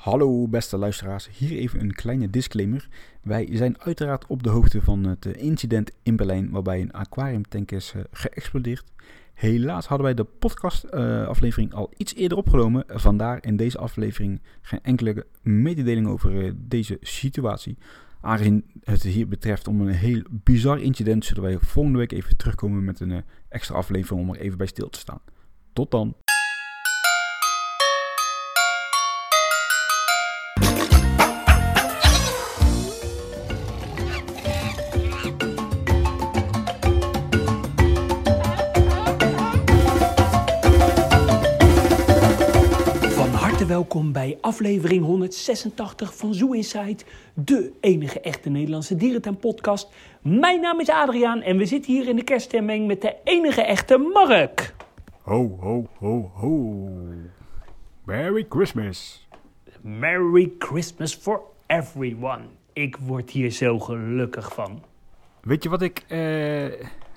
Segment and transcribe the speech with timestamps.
[0.00, 2.88] Hallo beste luisteraars, hier even een kleine disclaimer.
[3.22, 7.70] Wij zijn uiteraard op de hoogte van het eh, incident in Berlijn waarbij een aquariumtank
[7.70, 8.84] is uh, geëxplodeerd.
[9.34, 14.82] Helaas hadden wij de podcastaflevering uh, al iets eerder opgenomen, vandaar in deze aflevering geen
[14.82, 17.78] enkele mededeling over deze situatie.
[18.20, 22.84] Aangezien het hier betreft om een heel bizar incident, zullen wij volgende week even terugkomen
[22.84, 25.20] met een extra aflevering om er even bij stil te staan.
[25.72, 26.14] Tot dan!
[43.90, 47.04] Welkom bij aflevering 186 van Zoo Inside,
[47.34, 49.88] de enige echte Nederlandse dierentuin-podcast.
[50.22, 53.98] Mijn naam is Adriaan en we zitten hier in de kerststemming met de enige echte
[53.98, 54.74] Mark.
[55.22, 56.88] Ho, ho, ho, ho.
[58.04, 59.28] Merry Christmas.
[59.80, 62.42] Merry Christmas for everyone.
[62.72, 64.82] Ik word hier zo gelukkig van.
[65.40, 66.72] Weet je wat ik uh,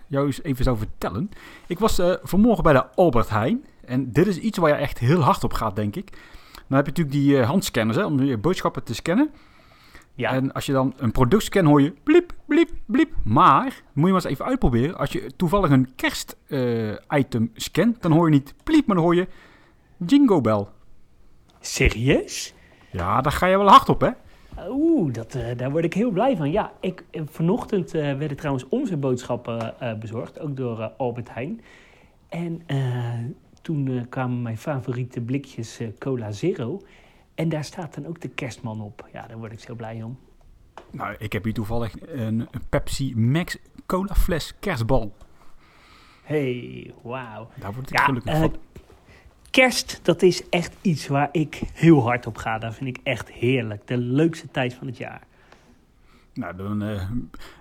[0.07, 1.29] jou eens even zou vertellen?
[1.67, 3.65] Ik was uh, vanmorgen bij de Albert Heijn.
[3.85, 6.09] En dit is iets waar je echt heel hard op gaat, denk ik.
[6.73, 9.29] Dan heb je natuurlijk die uh, handscanners hè, om je boodschappen te scannen.
[10.13, 10.31] Ja.
[10.31, 13.13] En als je dan een product scant, hoor je bliep, bliep, bliep.
[13.23, 14.97] Maar, moet je maar eens even uitproberen.
[14.97, 19.15] Als je toevallig een kerst-item uh, scant, dan hoor je niet bliep, maar dan hoor
[19.15, 19.27] je
[20.05, 20.65] Jingo Bell.
[21.59, 22.53] Serieus?
[22.91, 24.09] Ja, daar ga je wel hard op, hè?
[24.69, 26.51] Oeh, dat, uh, daar word ik heel blij van.
[26.51, 31.61] Ja, ik, vanochtend werden trouwens onze boodschappen bezorgd, ook door Albert Heijn.
[32.29, 32.61] En
[33.63, 36.81] toen uh, kwamen mijn favoriete blikjes uh, Cola Zero.
[37.35, 39.09] En daar staat dan ook de kerstman op.
[39.13, 40.19] Ja, daar word ik zo blij om.
[40.91, 45.15] Nou, ik heb hier toevallig een, een Pepsi Max Cola fles kerstbal.
[46.23, 47.49] Hey, wauw.
[47.55, 48.55] Daar word ik ja, gelukkig uh, van.
[49.49, 52.57] Kerst, dat is echt iets waar ik heel hard op ga.
[52.57, 53.87] Dat vind ik echt heerlijk.
[53.87, 55.21] De leukste tijd van het jaar.
[56.33, 57.09] Nou, dan uh,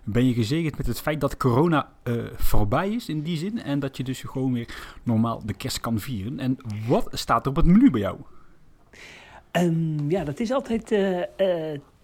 [0.04, 3.62] ben je gezegend met het feit dat corona uh, voorbij is in die zin.
[3.62, 6.38] En dat je dus gewoon weer normaal de kerst kan vieren.
[6.38, 6.56] En
[6.86, 8.18] wat staat er op het menu bij jou?
[9.52, 11.22] Um, ja, dat is altijd uh,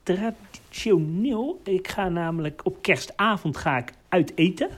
[0.03, 1.61] traditioneel.
[1.65, 4.69] Ik ga namelijk op kerstavond ga ik uit eten.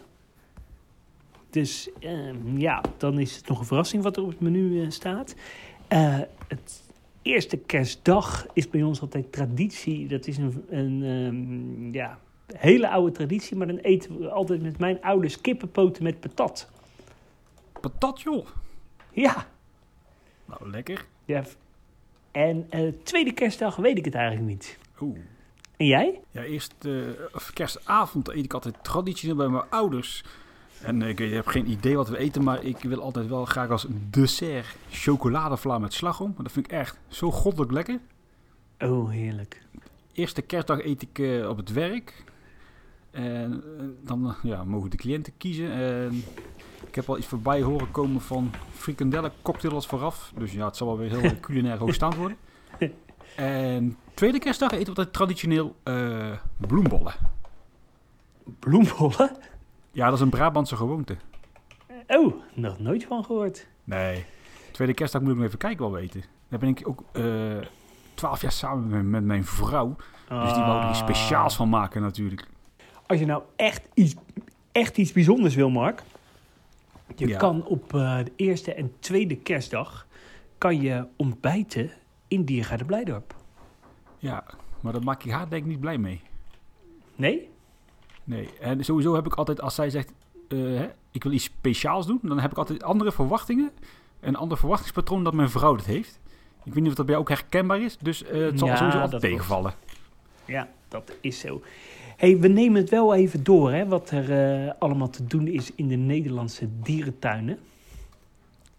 [1.51, 5.35] Dus ehm, ja, dan is het nog een verrassing wat er op het menu staat.
[5.89, 6.83] het
[7.23, 10.07] eerste kerstdag is bij ons altijd traditie.
[10.07, 12.19] Dat is een, een um, ja,
[12.57, 16.71] hele oude traditie, maar dan eten we altijd met mijn ouders kippenpoten met patat.
[17.81, 18.47] Patat, joh?
[19.13, 19.47] Ja.
[20.45, 21.07] Nou, lekker.
[21.25, 21.45] Ja.
[22.31, 24.79] En uh, tweede kerstdag weet ik het eigenlijk niet.
[25.01, 25.19] Oeh.
[25.77, 26.21] En jij?
[26.31, 27.07] Ja, eerst uh,
[27.55, 30.25] kerstavond eet ik altijd traditioneel bij mijn ouders.
[30.83, 33.71] En ik, ik, heb geen idee wat we eten, maar ik wil altijd wel graag
[33.71, 36.35] als dessert chocoladevla met slagroom.
[36.39, 37.99] Dat vind ik echt zo goddelijk lekker.
[38.79, 39.63] Oh, heerlijk.
[40.13, 42.25] Eerste kerstdag eet ik uh, op het werk.
[43.11, 45.73] En uh, dan ja, mogen de cliënten kiezen.
[45.73, 46.25] En
[46.87, 50.33] ik heb al iets voorbij horen komen van frikandellen cocktails vooraf.
[50.39, 52.37] Dus ja, het zal wel weer heel culinair hoogstaand worden.
[53.37, 57.15] En tweede kerstdag eten we altijd traditioneel uh, bloembollen.
[58.59, 59.37] Bloembollen?
[59.91, 61.17] Ja, dat is een Brabantse gewoonte.
[62.07, 63.67] Oh, nog nooit van gehoord.
[63.85, 64.25] Nee.
[64.73, 66.23] Tweede kerstdag moet ik nog even kijken wel weten.
[66.49, 67.05] Daar ben ik ook
[68.15, 69.97] twaalf uh, jaar samen met, met, mijn vrouw.
[70.29, 70.43] Ah.
[70.43, 72.47] Dus die wou er iets speciaals van maken natuurlijk.
[73.07, 74.15] Als je nou echt iets,
[74.73, 76.03] echt iets bijzonders wil, Mark.
[77.17, 77.39] Je ja.
[77.39, 80.07] kan op uh, de eerste en tweede kerstdag...
[80.59, 81.91] kan je ontbijten
[82.29, 83.35] in Diergaarde Blijdorp.
[84.19, 84.45] Ja,
[84.81, 86.21] maar dat maak je haar denk ik niet blij mee.
[87.17, 87.50] Nee?
[88.31, 90.13] Nee, en sowieso heb ik altijd, als zij zegt,
[90.49, 93.71] uh, hè, ik wil iets speciaals doen, dan heb ik altijd andere verwachtingen.
[94.21, 96.19] Een ander verwachtingspatroon dat mijn vrouw dat heeft.
[96.65, 98.77] Ik weet niet of dat bij jou ook herkenbaar is, dus uh, het zal ja,
[98.77, 99.75] sowieso altijd tegenvallen.
[100.45, 101.63] Ja, dat is zo.
[102.17, 105.75] hey, we nemen het wel even door, hè, wat er uh, allemaal te doen is
[105.75, 107.59] in de Nederlandse dierentuinen.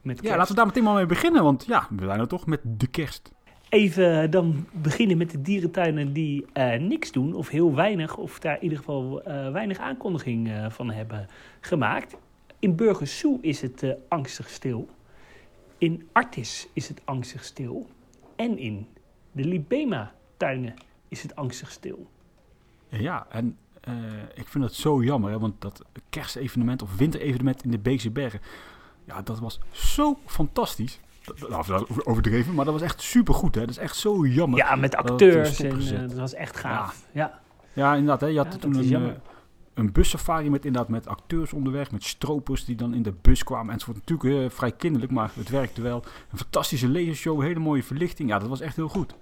[0.01, 2.45] Met ja, laten we daar meteen maar mee beginnen, want ja, we zijn er toch
[2.45, 3.31] met de kerst
[3.71, 8.55] even dan beginnen met de dierentuinen die uh, niks doen, of heel weinig, of daar
[8.55, 11.27] in ieder geval uh, weinig aankondiging uh, van hebben
[11.59, 12.17] gemaakt.
[12.59, 14.89] In Burgersoe is het angstig stil.
[15.77, 17.87] In Artis is het angstig stil.
[18.35, 18.87] En in
[19.31, 20.73] de Libema-tuinen
[21.07, 22.07] is het angstig stil.
[22.89, 23.57] Ja, en
[24.33, 28.41] ik vind het zo jammer, hè, want dat kerstevenement of winterevenement in de Beekse Bergen,
[29.05, 30.99] ja, dat was zo fantastisch.
[32.03, 33.55] Overdreven, maar dat was echt super goed.
[33.55, 33.61] Hè?
[33.61, 34.59] Dat is echt zo jammer.
[34.59, 35.57] Ja, met acteurs.
[35.57, 37.07] Dat, en, uh, dat was echt gaaf.
[37.11, 37.41] Ja, ja.
[37.73, 38.21] ja inderdaad.
[38.21, 38.27] Hè?
[38.27, 39.11] Je had ja, toen een, uh,
[39.73, 41.91] een bussafari met, inderdaad, met acteurs onderweg.
[41.91, 43.67] Met stropers die dan in de bus kwamen.
[43.67, 46.03] En het wordt natuurlijk uh, vrij kinderlijk, maar het werkte wel.
[46.31, 48.29] Een fantastische lasershow, hele mooie verlichting.
[48.29, 49.15] Ja, dat was echt heel goed.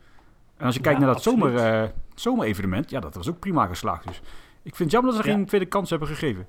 [0.58, 1.54] En als je kijkt Ja, naar dat absoluut.
[1.54, 4.08] zomer, eh, zomerevenement, ja, dat was ook prima geslaagd.
[4.08, 4.22] Dus
[4.62, 6.48] ik vind het jammer dat ze geen tweede kans hebben gegeven.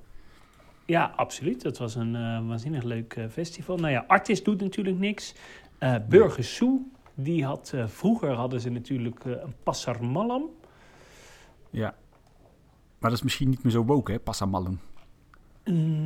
[0.85, 1.61] Ja, absoluut.
[1.61, 3.77] Dat was een eh, waanzinnig leuk eh, festival.
[3.77, 5.35] Nou ja, Artis doet natuurlijk niks.
[5.77, 6.79] Eh Burger Soe,
[7.13, 7.73] die had...
[7.85, 10.49] vroeger hadden ze natuurlijk een Passar Malam.
[11.69, 11.95] Ja.
[12.99, 14.79] Maar dat is misschien niet meer zo woke, hè, Passamallen.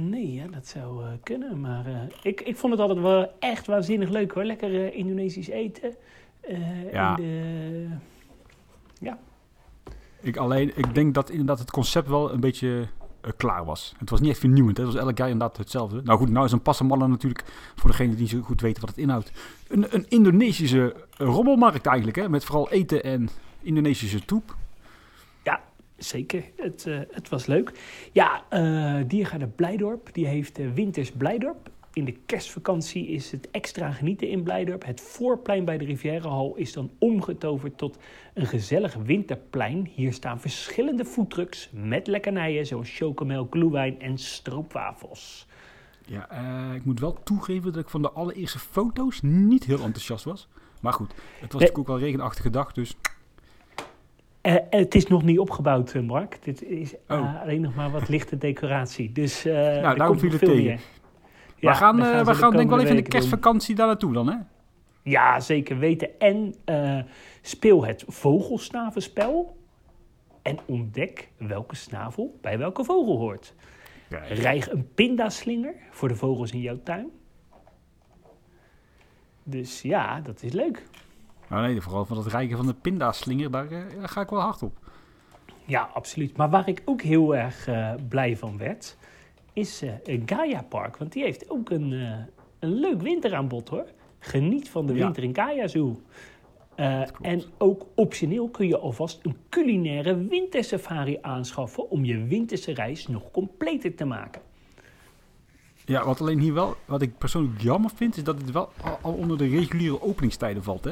[0.10, 1.60] Nee, ja, dat zou kunnen.
[1.60, 4.44] Maar ik, ik vond het altijd wel echt waanzinnig leuk hoor.
[4.44, 5.96] Lekker Indonesisch eten.
[6.92, 7.18] Ja.
[7.18, 9.14] in de...
[10.26, 12.88] Ik, alleen, ik denk dat inderdaad het concept wel een beetje
[13.38, 13.94] klaar was.
[13.98, 14.78] Het was niet echt vernieuwend.
[14.78, 14.84] Hè?
[14.84, 16.02] Het was elk jaar inderdaad hetzelfde.
[16.04, 17.44] Nou goed, nou is een passamallen natuurlijk,
[17.76, 19.32] voor degene die zo goed weten wat het inhoudt,
[19.68, 22.18] een, een Indonesische eh, rommelmarkt eigenlijk.
[22.18, 22.30] Hè?
[22.30, 23.30] Met vooral eten en
[23.62, 24.56] Indonesische troep.
[25.98, 27.72] Zeker, het, eh, het was leuk.
[28.12, 31.70] Ja, eh Diergaarde Blijdorp, die heeft eh, Winters Blijdorp.
[31.96, 34.86] In de kerstvakantie is het extra genieten in Blijdorp.
[34.86, 37.98] Het voorplein bij de Rivierenhal is dan omgetoverd tot
[38.34, 39.90] een gezellig winterplein.
[39.96, 45.48] Hier staan verschillende foodtrucks met lekkernijen zoals chocomel, glühwein en stroopwafels.
[46.06, 50.24] Ja, eh, ik moet wel toegeven dat ik van de allereerste foto's niet heel enthousiast
[50.26, 50.48] was.
[50.82, 52.96] Maar goed, het was natuurlijk ook wel een regenachtige dag, dus
[54.42, 56.38] Eh, het is nog niet opgebouwd, eh, Mark.
[56.44, 57.42] Dit is eh, Oh.
[57.42, 59.12] alleen nog maar wat lichte decoratie.
[59.12, 60.64] Dus eh er daarom komt viel het tegen.
[60.64, 60.80] meer.
[61.60, 64.14] We gaan, eh, ze we gaan denk ik wel even in de kerstvakantie daar naartoe
[64.14, 64.38] dan, hè?
[65.02, 66.20] Ja, zeker weten.
[66.20, 67.00] En eh,
[67.42, 69.58] speel het vogelsnavenspel.
[70.42, 73.54] En ontdek welke snavel bij welke vogel hoort.
[74.30, 77.10] Rijg een pindaslinger voor de vogels in jouw tuin.
[79.44, 80.88] Dus ja, dat is leuk.
[81.50, 84.40] Nou nee, vooral van het rijken van de pindaslinger, daar, eh, daar ga ik wel
[84.40, 84.78] hard op.
[85.66, 86.38] Ja, absoluut.
[86.38, 87.70] Maar waar ik ook heel erg
[88.10, 88.98] blij van werd,
[89.56, 90.98] is eh Gaia Park.
[90.98, 92.18] Want die heeft ook een, eh,
[92.60, 93.86] een leuk winteraanbod hoor.
[94.20, 95.04] Geniet van de Ja.
[95.04, 96.02] winter in Gaia Zoo.
[96.76, 103.08] Eh, en ook optioneel kun je alvast een culinaire wintersafari aanschaffen om je winterse reis
[103.08, 104.42] nog completer te maken.
[105.86, 108.98] Ja, wat alleen hier wel, wat ik persoonlijk jammer vind, is dat het wel al,
[109.02, 110.92] al onder de reguliere openingstijden valt, hè?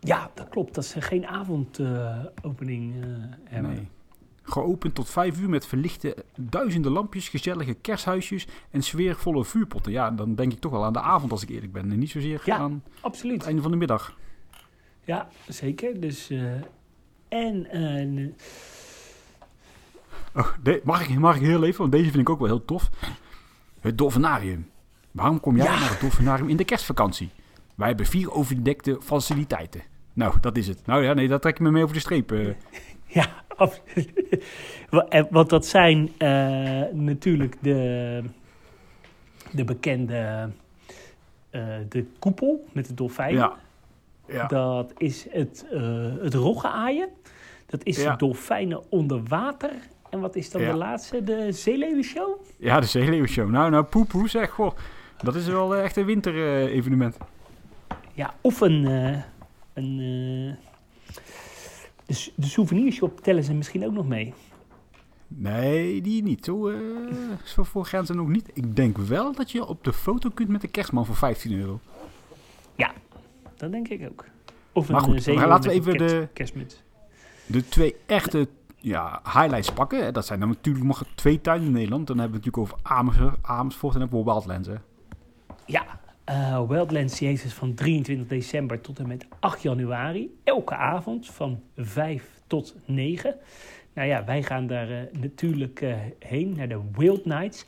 [0.00, 0.74] Ja, dat klopt.
[0.74, 3.08] Dat ze geen avondopening eh
[3.44, 3.70] hebben.
[3.74, 3.88] Nee.
[4.42, 9.92] Geopend tot vijf uur met verlichte duizenden lampjes, gezellige kersthuisjes en sfeervolle vuurpotten.
[9.92, 11.92] Ja, dan denk ik toch wel aan de avond als ik eerlijk ben.
[11.92, 12.56] En niet zozeer Ja.
[12.56, 13.36] aan Absoluut.
[13.36, 14.16] het einde van de middag.
[15.04, 16.00] Ja, zeker.
[16.00, 16.40] Dus, eh,
[17.28, 18.28] en eh,
[20.34, 22.64] Oh, de- mag, ik, mag ik heel even, want deze vind ik ook wel heel
[22.64, 22.90] tof.
[23.80, 24.70] Het Dolfinarium.
[25.10, 25.78] Waarom kom jij Ja.
[25.78, 27.30] naar het Dolfinarium in de kerstvakantie?
[27.74, 29.82] Wij hebben vier overdekte faciliteiten.
[30.12, 30.86] Nou, dat is het.
[30.86, 32.32] Nou ja, nee, dat trek je me mee over de streep.
[32.32, 32.48] eh.
[33.18, 33.26] Ja,
[33.56, 34.44] absoluut.
[35.08, 38.22] Eh, Want dat zijn eh, natuurlijk de,
[39.52, 40.48] de bekende
[41.50, 43.34] eh, de koepel met de dolfijn.
[43.34, 43.52] ja.
[44.26, 44.46] Ja.
[44.46, 47.08] Dat is het, eh het roggenaaien.
[47.66, 48.10] Dat is Ja.
[48.10, 49.70] de dolfijnen onder water.
[50.10, 50.70] En wat is dan Ja.
[50.70, 51.22] de laatste?
[51.24, 52.40] De zeeleeuwenshow?
[52.56, 53.50] ja, de Zeeleeuwenshow.
[53.50, 54.70] Nou, nou, poepoe zeg, goh.
[55.22, 57.16] Dat is wel echt een winter-evenement.
[58.12, 58.84] Ja, of een...
[59.74, 60.56] een
[62.34, 64.34] de, souvenirshop tellen ze misschien ook nog mee.
[65.28, 66.44] nee, die niet.
[66.44, 66.76] Zo, eh
[67.44, 68.50] zo voor gaan ze nog niet.
[68.52, 71.80] Ik denk wel dat je op de foto kunt met de kerstman voor 15 euro.
[73.56, 74.24] Dat denk ik ook.
[74.72, 76.82] Of Maar een goed, eh, maar laten we even de- kerstmuts.
[77.46, 80.04] De twee echte ja, highlights pakken.
[80.04, 80.12] hè.
[80.12, 82.06] Dat zijn dan natuurlijk nog twee tuinen in Nederland.
[82.06, 84.68] Dan hebben we het natuurlijk over Amersfoort, Amersfoort en we Wildlands.
[84.68, 84.74] Hè.
[85.66, 90.38] Ja, eh Wildlands die heeft dus van 23 december tot en met 8 januari.
[90.52, 93.34] Elke avond van 5 tot 9.
[93.94, 97.66] Nou ja, wij gaan daar eh, natuurlijk eh, heen naar de Wild Nights.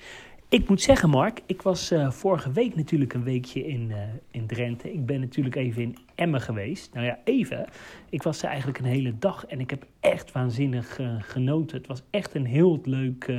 [0.49, 3.93] Ik moet zeggen, Mark, ik was eh, vorige week natuurlijk een weekje in,
[4.31, 4.93] in Drenthe.
[4.93, 6.95] Ik ben natuurlijk even in Emmen geweest.
[6.95, 7.67] Nou ja, even.
[8.09, 11.76] Ik was er eigenlijk een hele dag en ik heb echt waanzinnig genoten.
[11.76, 13.33] Het was echt een heel leuk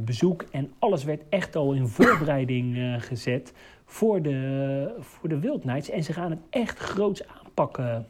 [0.00, 0.44] bezoek.
[0.50, 3.52] En alles werd echt al in voorbereiding gezet
[3.84, 5.90] voor de, voor de Wild Nights.
[5.90, 8.06] En ze gaan het echt groots aanpakken.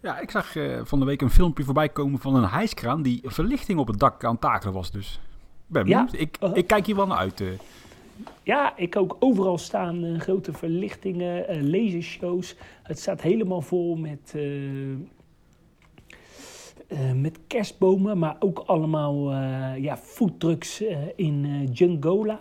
[0.00, 3.20] Ja, ik zag eh, van de week een filmpje voorbij komen van een hijskraan die
[3.24, 4.90] verlichting op het dak aan het takelen was.
[4.90, 5.20] Dus
[5.66, 6.04] ben Ja.
[6.04, 6.20] benieuwd.
[6.20, 6.56] Ik, Uh-huh.
[6.56, 7.40] ik kijk hier wel naar uit.
[7.40, 7.46] eh.
[8.42, 12.56] Ja, ik ook overal staan eh, grote verlichtingen, eh lasershows.
[12.82, 14.90] Het staat helemaal vol met, eh,
[16.88, 22.40] eh, met kerstbomen, maar ook allemaal eh ja, foodtrucks eh, in eh Jungola.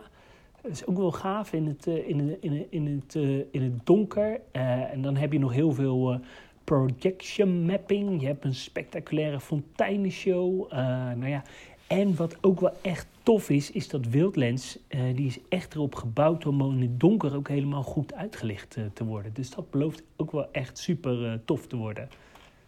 [0.66, 3.38] Dat is ook wel gaaf in het, eh, in het, in het, in het, eh,
[3.52, 4.42] in het donker.
[4.52, 6.20] Eh, en dan heb je nog heel veel
[6.64, 8.22] projection mapping.
[8.22, 10.72] Je hebt een spectaculaire fonteinenshow.
[10.72, 11.44] Nou ja,
[11.88, 14.80] En wat ook wel echt tof is, is dat Wildlands,
[15.16, 19.34] die is echt erop gebouwd om in het donker ook helemaal goed uitgelicht te worden.
[19.34, 22.10] Dus dat belooft ook wel echt super tof te worden.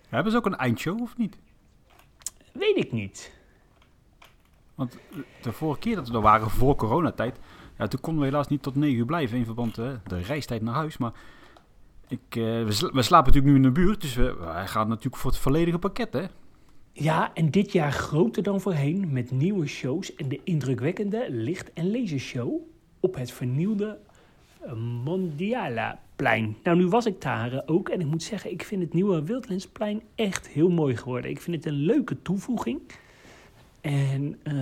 [0.10, 1.38] Hebben ze ook een eindshow of niet?
[2.52, 3.32] Weet ik niet.
[4.76, 4.98] Want
[5.42, 7.40] de vorige keer dat we er waren, voor coronatijd,
[7.78, 10.62] ja, toen konden we helaas niet tot 9 uur blijven in verband met de reistijd
[10.62, 10.98] naar huis.
[10.98, 11.14] Maar
[12.08, 15.32] ik, we, we, slapen natuurlijk nu in de buurt, dus we, wij gaan natuurlijk voor
[15.32, 16.26] het volledige pakket, hè?
[16.94, 21.92] Ja, en dit jaar groter dan voorheen met nieuwe shows en de indrukwekkende licht- en
[21.92, 22.62] lasershow
[23.00, 24.00] op het vernieuwde
[25.04, 26.58] Mondiala-plein.
[26.64, 30.02] Nou, nu was ik daar ook en ik moet zeggen, ik vind het nieuwe Wildlandsplein
[30.16, 31.32] echt heel mooi geworden.
[31.32, 32.82] Ik vind het een leuke toevoeging.
[33.88, 34.54] En uh,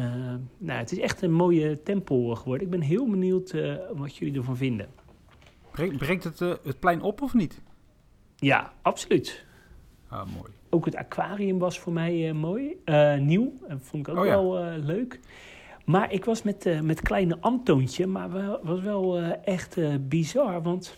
[0.57, 2.65] nou, het is echt een mooie tempel geworden.
[2.65, 4.87] Ik ben heel benieuwd uh, wat jullie ervan vinden.
[5.71, 7.61] Breekt het uh, het plein op of niet?
[8.35, 9.45] Ja, absoluut.
[10.07, 10.51] Ah, mooi.
[10.69, 12.77] Ook het aquarium was voor mij mooi.
[13.19, 13.53] Nieuw.
[13.67, 15.19] Dat vond ik ook Oh wel leuk.
[15.85, 18.07] Maar ik was met, met kleine Antoontje.
[18.07, 19.77] Maar het was wel echt
[20.09, 20.61] bizar.
[20.61, 20.97] Want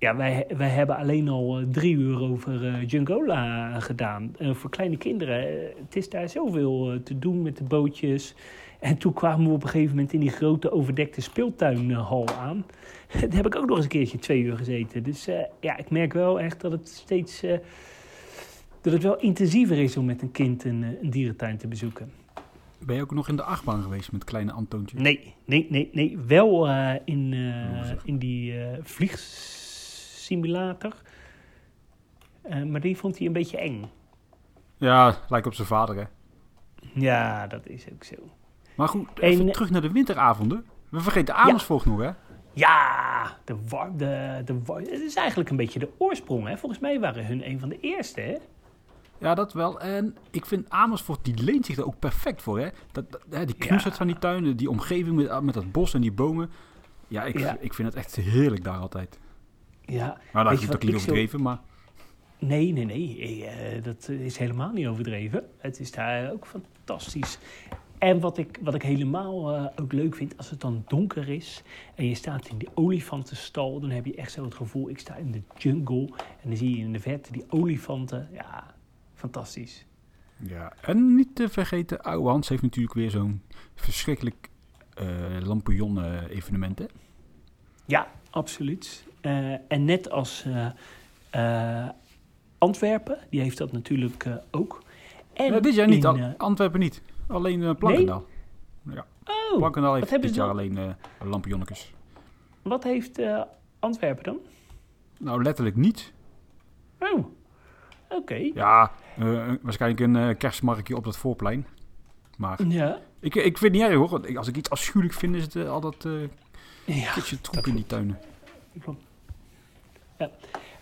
[0.00, 4.32] ja, wij, wij hebben alleen al drie uur over Jungola gedaan.
[4.40, 5.38] voor kleine kinderen.
[5.84, 8.34] het is daar zoveel te doen met de bootjes.
[8.80, 12.64] En toen kwamen we op een gegeven moment in die grote overdekte speeltuinhal aan.
[13.20, 15.02] Daar heb ik ook nog eens een keertje twee uur gezeten.
[15.02, 17.58] Dus uh, ja, ik merk wel echt dat het steeds uh,
[18.80, 22.12] dat het wel intensiever is om met een kind een, een, dierentuin te bezoeken.
[22.78, 24.98] Ben je ook nog in de achtbaan geweest met kleine Antoontje?
[24.98, 26.18] Nee, nee, nee, nee.
[26.26, 27.34] Wel uh, in,
[28.04, 28.54] in die
[30.30, 30.94] vliegsimulator.
[32.66, 33.90] maar die vond hij een beetje eng.
[34.76, 36.04] Ja, lijkt op zijn vader, hè?
[36.94, 38.16] Ja, dat is ook zo.
[38.74, 40.64] Maar goed, even en, terug naar de winteravonden.
[40.88, 41.90] We vergeten Amersfoort ja.
[41.90, 42.10] nog, hè?
[42.52, 46.46] Ja, de war, de, de war, het is eigenlijk een beetje de oorsprong.
[46.46, 46.58] Hè?
[46.58, 48.20] Volgens mij waren hun een van de eerste.
[48.20, 48.36] Hè?
[49.18, 49.80] Ja, dat wel.
[49.80, 52.60] En ik vind Amersfoort, die leent zich er ook perfect voor.
[52.60, 52.68] Hè?
[52.92, 53.98] Dat, dat die knusheid ja.
[53.98, 56.50] van die tuinen, die omgeving met, met dat bos en die bomen.
[57.08, 57.56] Ja ik, ja.
[57.60, 59.18] ik vind het echt heerlijk daar altijd.
[59.90, 60.20] Ja.
[60.32, 61.58] Maar daar is het ook niet overdreven, maar...
[62.38, 63.42] Nee, nee, nee.
[63.42, 65.48] Uh, dat is helemaal niet overdreven.
[65.58, 67.38] Het is daar ook fantastisch.
[67.98, 71.62] En wat ik, wat ik helemaal uh, ook leuk vind, als het dan donker is
[71.94, 75.14] en je staat in die olifantenstal, dan heb je echt zo het gevoel, ik sta
[75.16, 78.28] in de jungle en dan zie je in de verte die olifanten.
[78.32, 78.74] Ja,
[79.14, 79.86] fantastisch.
[80.36, 83.42] Ja, en niet te vergeten, Oude Hans heeft natuurlijk weer zo'n
[83.74, 84.48] verschrikkelijk
[85.02, 86.86] uh, lampion-evenement, hè?
[87.86, 89.04] Ja, absoluut.
[89.22, 90.46] Uh, en net als
[92.58, 94.82] Antwerpen, die heeft dat natuurlijk ook.
[95.32, 97.02] En ja, dit jaar niet, in, Antwerpen niet.
[97.26, 98.24] Alleen uh, Plankendaal.
[98.82, 98.96] Nee?
[98.96, 99.06] Ja.
[99.24, 100.56] Oh, Plankendaal heeft dit jaar dan?
[100.56, 100.90] alleen uh,
[101.30, 101.92] lampionnetjes.
[102.62, 103.42] Wat heeft uh,
[103.78, 104.38] Antwerpen dan?
[105.18, 106.12] Nou, letterlijk niet.
[106.98, 107.26] Oh, oké.
[108.08, 108.52] Okay.
[108.54, 108.92] Ja,
[109.62, 111.66] waarschijnlijk een kerstmarktje op dat voorplein.
[112.36, 112.98] Maar ja.
[113.20, 114.36] ik, ik vind het niet erg hoor.
[114.36, 116.06] Als ik iets afschuwelijk vind, is het al dat
[116.84, 118.18] ja, kitje troep in die tuinen.
[118.80, 119.02] Klopt.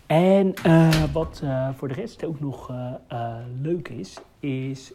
[0.07, 4.92] En uh, wat uh, voor de rest ook nog uh, leuk is, is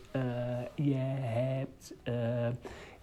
[0.76, 1.94] je hebt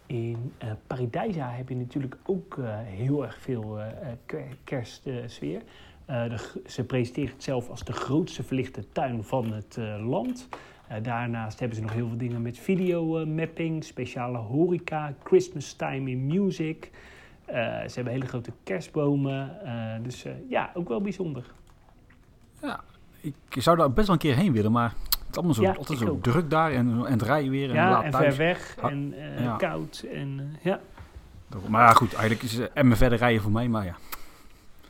[0.06, 0.52] in
[0.86, 3.78] Paradijsa heb je natuurlijk ook heel erg veel
[4.64, 5.62] kerstsfeer.
[6.66, 10.48] ze presenteren het zelf als de grootste verlichte tuin van het land.
[11.02, 16.90] daarnaast hebben ze nog heel veel dingen met videomapping, speciale horeca, Christmas time in music.
[17.86, 19.50] Ze hebben hele grote kerstbomen.
[20.02, 21.44] dus ja, ook wel bijzonder.
[22.62, 22.80] Ja,
[23.20, 25.72] ik zou daar best wel een keer heen willen, maar het is allemaal zo, ja,
[25.72, 27.68] altijd zo druk daar en, en het rijden weer.
[27.68, 28.34] En ja, laat en thuis.
[28.34, 29.56] ver weg ha en uh, ja.
[29.56, 30.04] koud.
[30.12, 30.80] En, uh, ja.
[31.68, 33.96] Maar goed, eigenlijk is en me verder rijden voor mij, maar ja.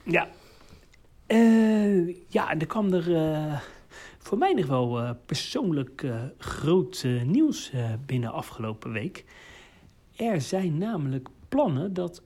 [0.02, 0.28] Ja.
[1.28, 3.04] Uh, ja, en er kwam er
[4.18, 6.06] voor mij nog wel persoonlijk
[6.38, 7.72] groot nieuws
[8.06, 9.24] binnen afgelopen week.
[10.16, 12.22] Er zijn namelijk plannen dat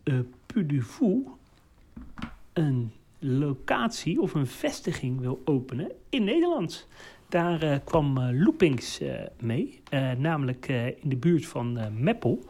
[0.47, 1.27] Puy du Fou
[2.53, 6.87] een locatie of een vestiging wil openen in Nederland.
[7.29, 9.81] Daar uh, kwam uh, Loopings uh, mee,
[10.19, 10.69] namelijk
[11.01, 12.45] in de buurt van Meppel.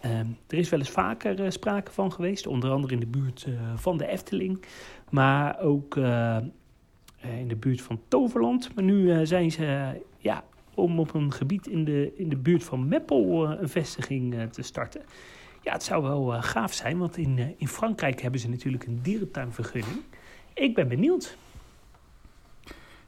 [0.00, 3.96] Ehm, er is wel eens vaker sprake van geweest, onder andere in de buurt van
[3.96, 4.64] de Efteling,
[5.10, 8.74] maar ook in de buurt van Toverland.
[8.74, 10.44] Maar nu zijn ze ja,
[10.74, 15.02] om op een gebied in de, in de buurt van Meppel een vestiging te starten.
[15.64, 18.86] Ja, het zou wel uh, gaaf zijn, want in, uh, in Frankrijk hebben ze natuurlijk
[18.86, 19.96] een dierentuinvergunning.
[20.54, 21.36] Ik ben benieuwd.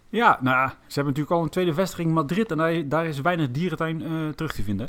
[0.09, 3.21] Ja, nou, ze hebben natuurlijk al een tweede vestiging in Madrid en daar, daar is
[3.21, 4.89] weinig dierentuin uh, terug te vinden.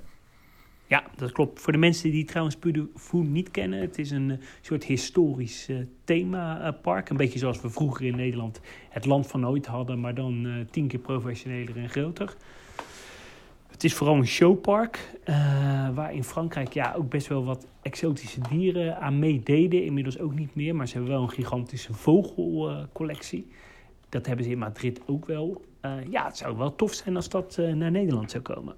[0.86, 1.62] Ja, dat klopt.
[1.62, 2.58] Voor de mensen die trouwens
[2.96, 5.70] Fou niet kennen, het is een soort historisch
[6.04, 7.10] themapark.
[7.10, 10.88] Een beetje zoals we vroeger in Nederland het land van ooit hadden, maar dan tien
[10.88, 12.36] keer professioneler en groter.
[13.68, 15.36] Het is vooral een showpark, uh,
[15.96, 19.84] waar in Frankrijk ja, ook best wel wat exotische dieren aan meededen.
[19.84, 23.52] Inmiddels ook niet meer, maar ze hebben wel een gigantische vogelcollectie.
[24.10, 25.62] dat hebben ze in Madrid ook wel.
[25.82, 28.76] Uh, ja, het zou wel tof zijn als dat uh, naar Nederland zou komen.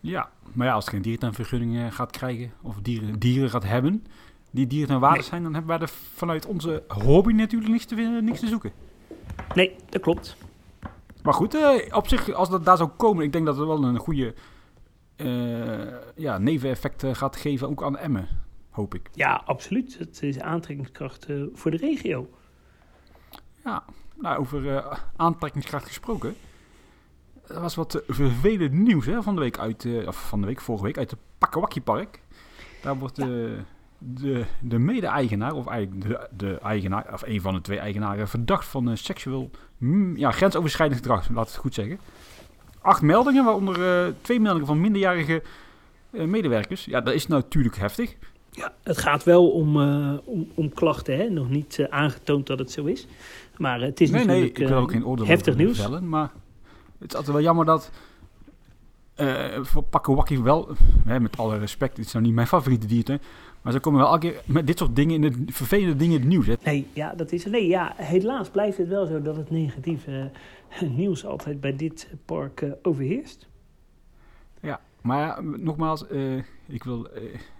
[0.00, 4.04] Ja, maar ja, als het geen dierentuinvergunning gaat krijgen of dieren, dieren gaat hebben,
[4.50, 5.28] die dieren waardig nee.
[5.28, 8.72] zijn, dan hebben wij er vanuit onze hobby natuurlijk niks te, niks te zoeken.
[9.54, 10.36] Nee, dat klopt.
[11.22, 13.84] Maar goed, uh, op zich, als dat daar zou komen, ik denk dat het wel
[13.84, 14.34] een goede
[15.16, 18.28] uh, ja, neveneffect gaat geven, ook aan Emmen,
[18.70, 19.10] hoop ik.
[19.12, 19.98] Ja, absoluut.
[19.98, 22.28] Het is aantrekkingskracht uh, voor de regio.
[23.64, 24.84] Ja, nou, over
[25.16, 26.34] aantrekkingskracht gesproken.
[27.46, 30.84] Er was wat vervelend nieuws hè, van de week uit, of van de week, vorige
[30.84, 32.20] week, uit het Pakkawakkie Park.
[32.82, 33.26] Daar wordt ja.
[34.04, 38.66] De, de mede-eigenaar, of eigenlijk de, de eigenaar, of een van de twee eigenaren, verdacht
[38.66, 39.50] van seksueel
[39.82, 41.98] Hmm, ja, grensoverschrijdend gedrag, laat het goed zeggen.
[42.80, 45.42] Acht meldingen, waaronder uh, twee meldingen van minderjarige
[46.10, 46.84] uh, medewerkers.
[46.84, 48.16] Ja, dat is natuurlijk heftig.
[48.50, 51.28] Ja, het gaat wel om, uh, om, om, klachten, hè?
[51.28, 53.06] nog niet aangetoond dat het zo is.
[53.56, 55.80] Maar het is nee, natuurlijk nee, ik wil ook geen oordeel heftig nieuws.
[55.80, 56.30] Vellen, maar
[56.98, 57.90] het is altijd wel jammer dat
[59.62, 60.68] voor Pakkewakkie wel,
[61.04, 63.20] met alle respect, het is nou niet mijn favoriete diertuin,
[63.62, 66.20] maar ze komen wel elke keer met dit soort dingen, in de vervelende dingen in
[66.20, 66.46] het nieuws.
[66.46, 66.54] Hè?
[66.64, 70.30] Nee, ja, dat is, nee, ja, helaas blijft het wel zo dat het negatieve
[70.82, 73.48] uh, nieuws altijd bij dit park uh, overheerst.
[74.60, 77.08] Ja, maar ja, nogmaals, uh, ik wil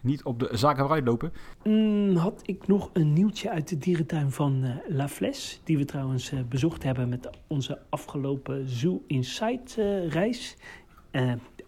[0.00, 1.32] niet op de zaken vooruit lopen.
[1.64, 6.32] Mm, had ik nog een nieuwtje uit de dierentuin van La Fles, die we trouwens
[6.48, 9.74] bezocht hebben met onze afgelopen Zoo Insight
[10.08, 10.56] reis.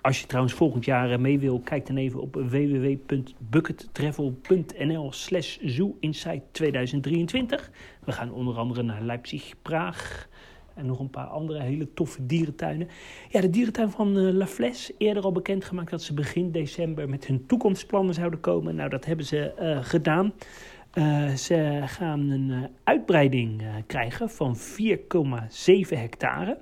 [0.04, 5.96] Als je trouwens volgend jaar eh, mee wil, kijk dan even op www.buckettravel.nl slash Zoo
[6.00, 7.70] Insight 2023.
[8.04, 10.28] We gaan onder andere naar Leipzig, Praag
[10.75, 12.88] en nog een paar andere hele toffe dierentuinen.
[13.28, 17.26] Ja, de dierentuin van uh, La Fles, eerder al bekendgemaakt dat ze begin december met
[17.26, 18.75] hun toekomstplannen zouden komen.
[18.75, 20.32] Nou, dat hebben ze uh, gedaan.
[21.37, 24.62] Ze gaan een uitbreiding krijgen van 4,7
[25.88, 26.58] hectare.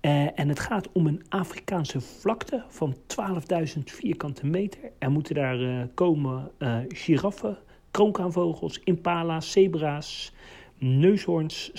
[0.00, 4.80] Uh, en het gaat om een Afrikaanse vlakte van 12.000 vierkante meter.
[4.98, 7.58] Er moeten daar uh, komen uh, giraffen,
[7.90, 10.32] kroonkaanvogels, impala's, zebra's,
[10.78, 11.70] neushoorns,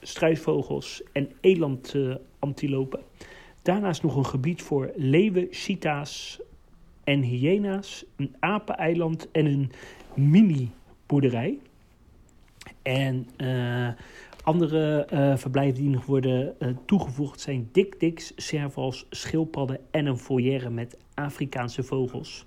[0.00, 3.00] struisvogels en elandantilopen.
[3.62, 6.40] Daarnaast nog een gebied voor leeuwen, cheetahs
[7.04, 9.70] en hyena's, een apeneiland en een
[10.14, 11.58] mini-boerderij.
[12.82, 13.26] En
[14.48, 20.72] andere uh, verblijven die nog worden uh, toegevoegd zijn dikdiks, servals, schildpadden en een foyer
[20.72, 22.44] met Afrikaanse vogels.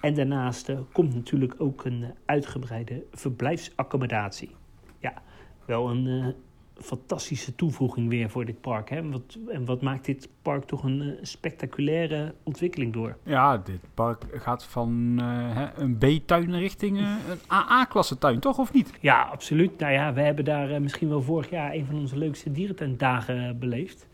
[0.00, 4.50] En daarnaast uh, komt natuurlijk ook een uitgebreide verblijfsaccommodatie.
[4.98, 5.22] Ja,
[5.64, 6.34] wel een
[6.74, 8.90] fantastische toevoeging weer voor dit park.
[8.90, 9.10] Hè?
[9.10, 13.16] Wat, en wat maakt dit park toch een uh, spectaculaire ontwikkeling door?
[13.22, 18.72] Ja, dit park gaat van uh, een B-tuin richting uh, een AA-klasse tuin, toch of
[18.72, 18.90] niet?
[19.00, 19.78] Ja, absoluut.
[19.78, 24.06] Nou ja, we hebben daar misschien wel vorig jaar een van onze leukste dierentuindagen beleefd.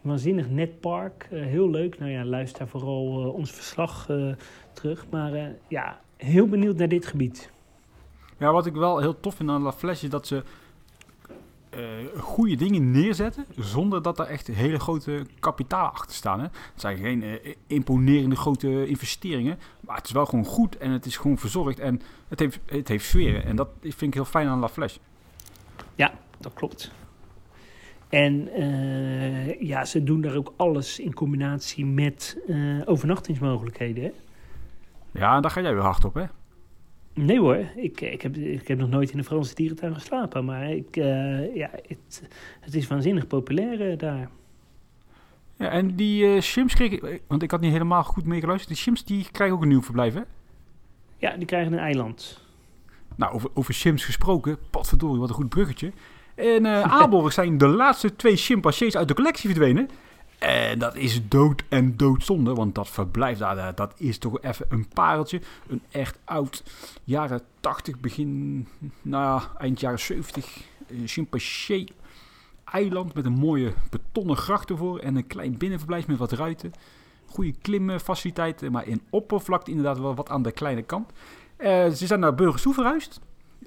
[0.00, 1.98] Waanzinnig net park, heel leuk.
[1.98, 4.08] Nou ja, luister vooral ons verslag
[4.72, 5.06] terug.
[5.10, 7.50] Maar ja, heel benieuwd naar dit gebied.
[8.38, 10.42] Ja, wat ik wel heel tof vind aan La Flèche is dat ze
[12.18, 16.38] goede dingen neerzetten zonder dat er echt hele grote kapitaal achter staan.
[16.38, 16.44] Hè.
[16.44, 17.34] Het zijn geen uh,
[17.66, 22.00] imponerende grote investeringen, maar het is wel gewoon goed en het is gewoon verzorgd en
[22.28, 23.44] het heeft, het heeft sferen.
[23.44, 24.96] En dat vind ik heel fijn aan La Flash.
[25.94, 26.90] Ja, dat klopt.
[28.08, 32.38] En uh, ja, ze doen daar ook alles in combinatie met
[32.84, 34.04] overnachtingsmogelijkheden.
[34.04, 34.10] Hè?
[35.10, 36.24] Ja, en daar ga jij weer hard op, hè?
[37.18, 40.44] Nee hoor, ik, ik, heb, ik heb nog nooit in een Franse dierentuin geslapen.
[40.44, 42.22] Maar ik, uh, ja, het,
[42.60, 44.30] het is waanzinnig populair uh, daar.
[45.56, 48.74] Ja, en die uh, chimps kregen, want ik had niet helemaal goed meegeluisterd.
[48.74, 50.20] Die chimps die krijgen ook een nieuw verblijf, hè?
[51.18, 52.44] Ja, die krijgen een eiland.
[53.14, 55.92] Nou, over, over chimps gesproken, potverdorie, wat een goed bruggetje.
[56.34, 59.88] In uh, Aalborg zijn de laatste twee chimpansés uit de collectie verdwenen.
[60.38, 64.88] En dat is dood en doodzonde, want dat verblijf daar, dat is toch even een
[64.88, 65.40] pareltje.
[65.68, 66.62] Een echt oud,
[67.04, 68.66] jaren 80, begin,
[69.02, 70.60] nou eind jaren 70,
[71.04, 71.88] chimpansee
[72.64, 76.72] eiland met een mooie betonnen gracht ervoor en een klein binnenverblijf met wat ruiten.
[77.26, 81.12] Goede klimfaciliteiten, maar in oppervlakte inderdaad wel wat aan de kleine kant.
[81.58, 83.20] Uh, ze zijn naar Burgers verhuisd.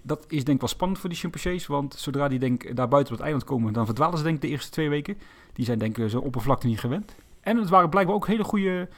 [0.03, 3.13] Dat is denk ik wel spannend voor die chimpansees, want zodra die denk daar buiten
[3.13, 5.17] op het eiland komen, dan verdwalen ze denk ik de eerste twee weken.
[5.53, 7.15] Die zijn denk ik zo oppervlakte niet gewend.
[7.41, 8.89] En het waren blijkbaar ook hele goede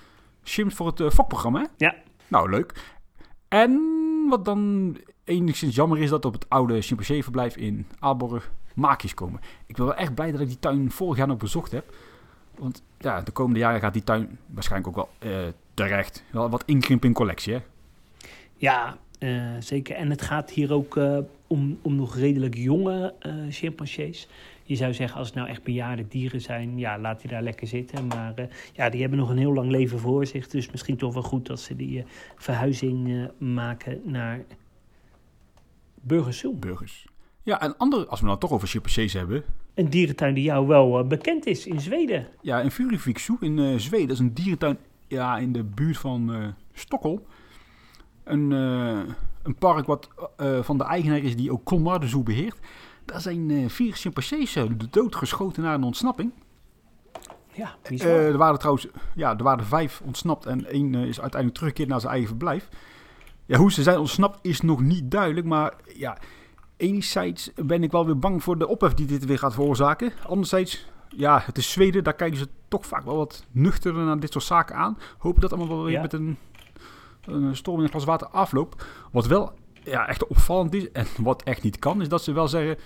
[0.44, 1.68] chimps voor het uh, fokprogramma, hè?
[1.78, 1.96] Ja.
[2.28, 2.96] Nou, leuk.
[3.48, 3.80] En
[4.30, 9.42] wat dan enigszins jammer is dat op het oude chimpanseeverblijf in Aalborg maakjes komen.
[9.66, 11.94] Ik ben wel echt blij dat ik die tuin vorig jaar nog bezocht heb.
[12.58, 16.24] Want ja, de komende jaren gaat die tuin waarschijnlijk ook wel uh, terecht.
[16.30, 17.60] Wel wat inkrimpen in collectie, hè?
[18.56, 19.96] Ja, uh, zeker.
[19.96, 23.14] En het gaat hier ook uh, om, om nog redelijk jonge
[23.50, 24.28] chimpansees.
[24.64, 27.68] Je zou zeggen, als het nou echt bejaarde dieren zijn, ja, laat die daar lekker
[27.68, 28.08] zitten.
[28.08, 28.34] Maar
[28.74, 30.48] ja, die hebben nog een heel lang leven voor zich.
[30.48, 32.04] Dus misschien toch wel goed dat ze die
[32.36, 34.44] verhuizing maken naar
[36.02, 37.08] Burgers Burgers.
[37.44, 39.44] Ja, en andere, als we nou toch over chimpansees hebben.
[39.74, 42.28] Een dierentuin die jou wel bekend is in Zweden.
[42.42, 44.08] Ja, in Furuvik Zoo in Zweden.
[44.08, 47.22] Dat is een dierentuin ja, in de buurt van Stockholm.
[48.24, 48.52] Een,
[49.44, 50.10] een park wat
[50.62, 52.58] van de eigenaar is die ook Colmar Zoo beheert.
[53.12, 54.58] Daar zijn vier chimpansees
[54.90, 56.32] doodgeschoten na een ontsnapping.
[57.54, 57.76] Ja,
[58.08, 62.12] er waren trouwens ja, er waren vijf ontsnapt en één is uiteindelijk teruggekeerd naar zijn
[62.12, 62.70] eigen verblijf.
[63.46, 66.18] Ja, hoe ze zijn ontsnapt is nog niet duidelijk, maar ja,
[66.78, 70.12] enerzijds ben ik wel weer bang voor de ophef die dit weer gaat veroorzaken.
[70.28, 74.32] Anderzijds, ja, het is Zweden, daar kijken ze toch vaak wel wat nuchterder naar dit
[74.32, 74.98] soort zaken aan.
[75.18, 76.38] Hopen dat allemaal wel weer met een,
[77.26, 78.86] een storm in een glas water afloopt.
[79.12, 82.48] Wat wel ja, echt opvallend is en wat echt niet kan, is dat ze wel
[82.48, 82.78] zeggen...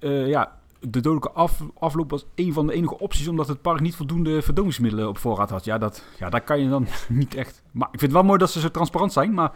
[0.00, 3.80] Uh, ja, de dodelijke af, afloop was een van de enige opties, omdat het park
[3.80, 5.64] niet voldoende verdovingsmiddelen op voorraad had.
[5.64, 7.62] Ja, dat, ja, daar kan je dan niet echt.
[7.70, 9.52] Maar ik vind het wel mooi dat ze zo transparant zijn, maar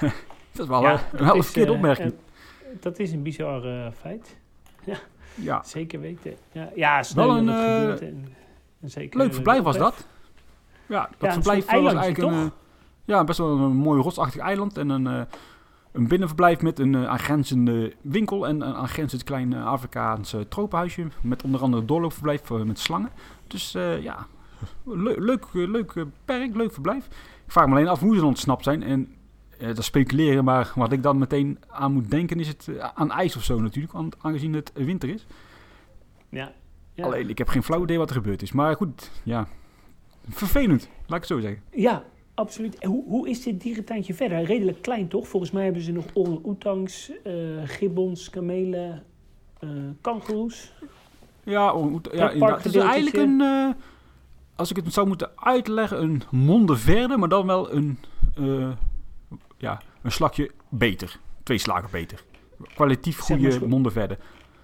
[0.52, 2.12] dat is wel, ja, een, wel een verkeerde uh, opmerking.
[2.12, 4.36] Uh, dat is een bizar feit.
[4.84, 4.98] Ja,
[5.34, 6.34] ja, zeker weten.
[6.52, 8.28] Ja, ja wel een, en,
[8.80, 10.06] en zeker leuk verblijf was dat.
[10.86, 12.52] Ja, dat ja, verblijf was eigenlijk een,
[13.04, 15.26] ja, best wel een mooi rotsachtig eiland en een
[15.98, 21.06] een binnenverblijf met een uh, aangrenzende winkel en een aangrenzend klein uh, Afrikaans uh, tropenhuisje.
[21.22, 23.10] Met onder andere doorloopverblijf met slangen.
[23.46, 24.26] Dus ja,
[24.84, 27.06] le leuk, leuk perk, leuk verblijf.
[27.46, 28.82] Ik vraag me alleen af hoe ze ontsnapt zijn.
[28.82, 29.14] En
[29.58, 33.44] dat speculeren, maar wat ik dan meteen aan moet denken is het aan ijs of
[33.44, 33.94] zo natuurlijk.
[34.20, 35.26] Aangezien het winter is.
[36.28, 36.52] Ja,
[36.94, 37.04] ja.
[37.04, 38.52] Alleen, ik heb geen flauw idee wat er gebeurd is.
[38.52, 39.48] Maar goed, ja,
[40.28, 41.62] vervelend, laat ik het zo zeggen.
[41.70, 42.04] Ja,
[42.38, 42.84] Absoluut.
[42.84, 44.42] hoe, hoe is dit dierentuintje verder?
[44.42, 45.28] Redelijk klein toch?
[45.28, 49.02] Volgens mij hebben ze nog orang-oetangs, uh, gibbons, kamelen,
[49.60, 49.70] uh,
[50.00, 50.72] kangoeroes.
[51.42, 51.74] Ja,
[52.12, 52.64] ja inderdaad.
[52.64, 53.70] Het is eigenlijk een, uh,
[54.56, 57.98] als ik het zou moeten uitleggen, een monde verde, maar dan wel een,
[59.56, 61.18] ja, een slakje beter.
[61.42, 62.24] Twee slagen beter.
[62.74, 64.18] Kwalitatief goede zeg verde.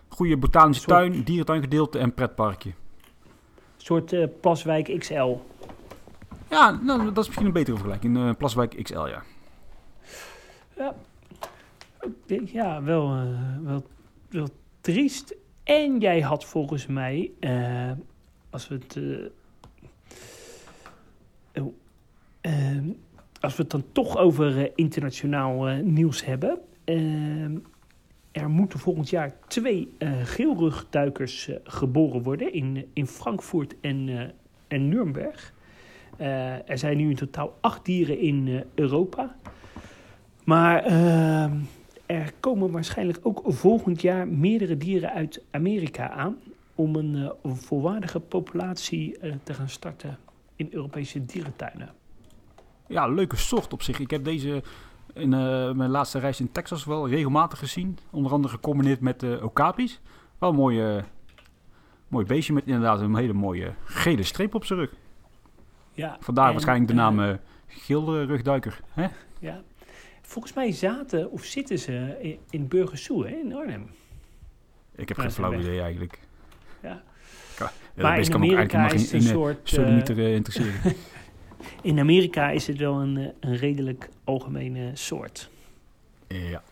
[0.08, 0.96] Goede botanische soort...
[0.96, 2.70] tuin, dierentuingedeelte en pretparkje.
[2.70, 2.74] Een
[3.76, 5.37] soort Plaswijk XL.
[6.55, 8.17] Ja, nou, dat is misschien een betere vergelijking.
[8.17, 9.23] Uh, Plaswijk XL, ja.
[10.77, 10.95] Ja,
[12.45, 13.23] ja wel, uh,
[13.62, 13.87] wel,
[14.29, 14.49] wel
[14.81, 15.35] triest.
[15.62, 17.90] En jij had volgens mij, uh,
[18.51, 18.99] als we het.
[21.61, 21.75] Oh,
[23.40, 26.59] als we het dan toch over internationaal nieuws hebben.
[28.33, 34.33] er moeten volgend jaar twee geelrugduikers geboren worden in, in Frankfurt en,
[34.69, 35.54] en Nuremberg.
[36.20, 39.37] Uh, er zijn nu in totaal acht dieren in uh, Europa.
[40.44, 41.44] Maar uh,
[42.07, 46.37] er komen waarschijnlijk ook volgend jaar meerdere dieren uit Amerika aan.
[46.74, 50.18] Om een volwaardige populatie te gaan starten
[50.57, 51.92] in Europese dierentuinen.
[52.87, 53.98] Ja, leuke soort op zich.
[53.98, 54.62] Ik heb deze
[55.12, 55.29] in
[55.77, 57.98] mijn laatste reis in Texas wel regelmatig gezien.
[58.11, 60.00] Onder andere gecombineerd met de okapis.
[60.38, 61.05] Wel een mooie,
[62.09, 64.90] mooi beestje met inderdaad een hele mooie gele streep op zijn rug.
[65.94, 67.35] Ja, Vandaar waarschijnlijk de naam uh,
[67.66, 68.80] Gilderugduiker.
[68.88, 69.07] Hè?
[69.38, 69.62] Ja.
[70.22, 73.90] Volgens mij zaten of zitten ze in, in Burgersoe, hè, in Arnhem.
[74.94, 76.18] Ik heb geen flauw idee eigenlijk.
[76.83, 77.02] Ja.
[77.59, 79.72] ja maar in Amerika is een soort...
[79.72, 80.94] Uh, interesseren.
[81.83, 85.50] in Amerika is het wel een, een redelijk algemene soort.
[86.28, 86.62] Ja.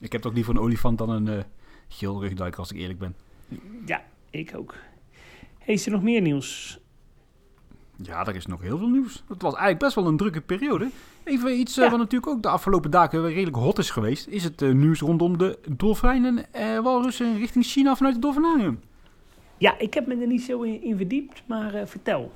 [0.00, 1.42] Ik heb toch liever een olifant dan een uh,
[1.88, 3.14] geelrugduiker, als ik eerlijk ben.
[3.86, 4.74] Ja, ik ook.
[5.58, 6.78] Hey, is er nog meer nieuws
[8.02, 9.24] ja, er is nog heel veel nieuws.
[9.28, 10.90] Het was eigenlijk best wel een drukke periode.
[11.24, 14.26] Even iets uh, wat natuurlijk ook de afgelopen dagen redelijk hot is geweest.
[14.26, 18.80] Is het uh, nieuws rondom de dolfijnen en uh, walrussen richting China vanuit het dolfinarium.
[19.58, 22.32] Ja, ik heb me er niet zo in, verdiept, maar eh, vertel.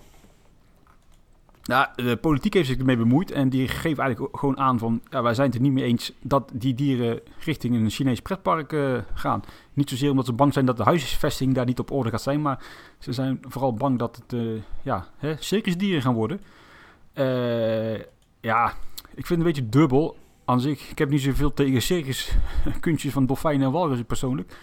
[1.63, 5.01] Nou, de politiek heeft zich ermee bemoeid en die geeft eigenlijk gewoon aan van...
[5.11, 8.73] Ja, wij zijn het er niet mee eens dat die dieren richting een Chinees pretpark
[8.73, 9.43] uh, gaan.
[9.73, 12.43] Niet zozeer omdat ze bang zijn dat de huisvesting daar niet op orde gaat zijn...
[12.43, 12.65] maar
[12.99, 16.41] ze zijn vooral bang dat het uh, ja, hè, circusdieren gaan worden.
[17.15, 17.99] Uh,
[18.41, 18.73] ja,
[19.15, 20.91] ik vind het een beetje dubbel aan zich.
[20.91, 24.57] Ik heb niet zoveel tegen circuskunstjes van dolfijnen en walrussen persoonlijk.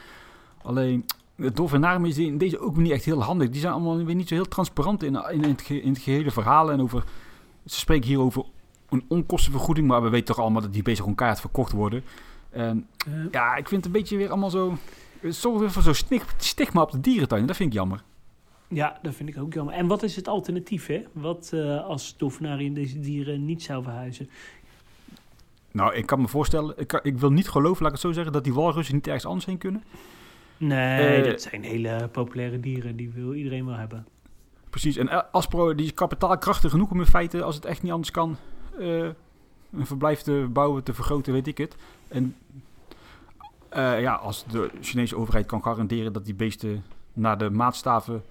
[0.62, 1.06] Alleen,
[1.40, 3.50] de dolfinarium is in deze ook niet echt heel handig.
[3.50, 6.72] Die zijn allemaal weer niet zo heel transparant in, in, het, in het gehele verhaal.
[6.72, 7.04] En over,
[7.66, 8.44] ze spreken hier over
[8.90, 12.04] een onkostenvergoeding, maar we weten toch allemaal dat die bezig om kaart verkocht worden.
[12.50, 12.88] En
[13.32, 14.78] ja, ik vind het een beetje weer allemaal zo...
[15.20, 17.46] Het zorgt weer voor zo'n stigma op de dierentuin.
[17.46, 18.04] Dat vind ik jammer.
[18.68, 19.74] Ja, dat vind ik ook jammer.
[19.74, 21.04] En wat is het alternatief, hè?
[21.12, 24.30] Wat uh, als dolfinarium deze dieren niet zou verhuizen?
[25.72, 28.34] Nou, ik kan me voorstellen, ik, ik, wil niet geloven, laat ik het zo zeggen,
[28.34, 29.84] dat die walrussen niet ergens anders heen kunnen.
[30.60, 34.08] Nee, uh, dat zijn hele populaire dieren, die wil iedereen wel hebben.
[34.70, 38.12] Precies, en Aspro die is kapitaalkrachtig genoeg om in feite, als het echt niet anders
[38.12, 38.38] kan,
[38.80, 39.10] uh,
[39.74, 41.76] een verblijf te bouwen, te vergroten, weet ik het.
[42.08, 42.36] En
[43.76, 48.24] ja, als de Chinese overheid kan garanderen dat die beesten naar de maatstaven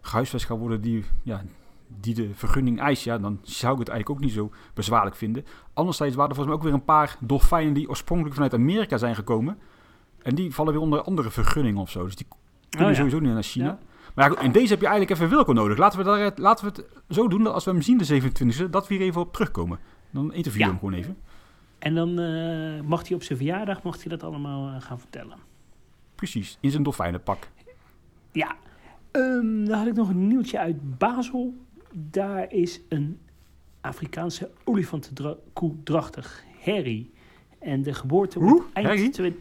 [0.00, 1.42] gehuisvest gaan worden die, ja,
[2.00, 5.44] die de vergunning eist, ja, dan zou ik het eigenlijk ook niet zo bezwaarlijk vinden.
[5.72, 9.14] Anderzijds waren er volgens mij ook weer een paar dolfijnen die oorspronkelijk vanuit Amerika zijn
[9.14, 9.58] gekomen.
[10.26, 12.04] En die vallen weer onder andere vergunning of zo.
[12.04, 12.26] Dus die
[12.70, 13.64] kunnen oh, sowieso niet naar China.
[13.64, 13.78] Ja.
[14.14, 15.78] Maar ja, in deze heb je eigenlijk even Wilco nodig.
[15.78, 18.70] Laten we, daar, laten we het zo doen dat als we hem zien de 27e,
[18.70, 19.78] dat we hier even op terugkomen.
[20.10, 21.16] Dan interviewen we hem gewoon even.
[21.78, 25.38] En dan uh, mag hij op zijn verjaardag mag hij dat allemaal uh, gaan vertellen.
[26.14, 27.48] Precies, in zijn dolfijnenpak.
[28.32, 28.56] Ja,
[29.12, 31.54] um, dan had ik nog een nieuwtje uit Basel.
[31.92, 33.18] Daar is een
[33.80, 37.10] Afrikaanse olifantenkoe drachtig, Harry.
[37.58, 38.48] En de geboorte Hoe?
[38.48, 39.16] wordt eind...
[39.16, 39.36] Harry?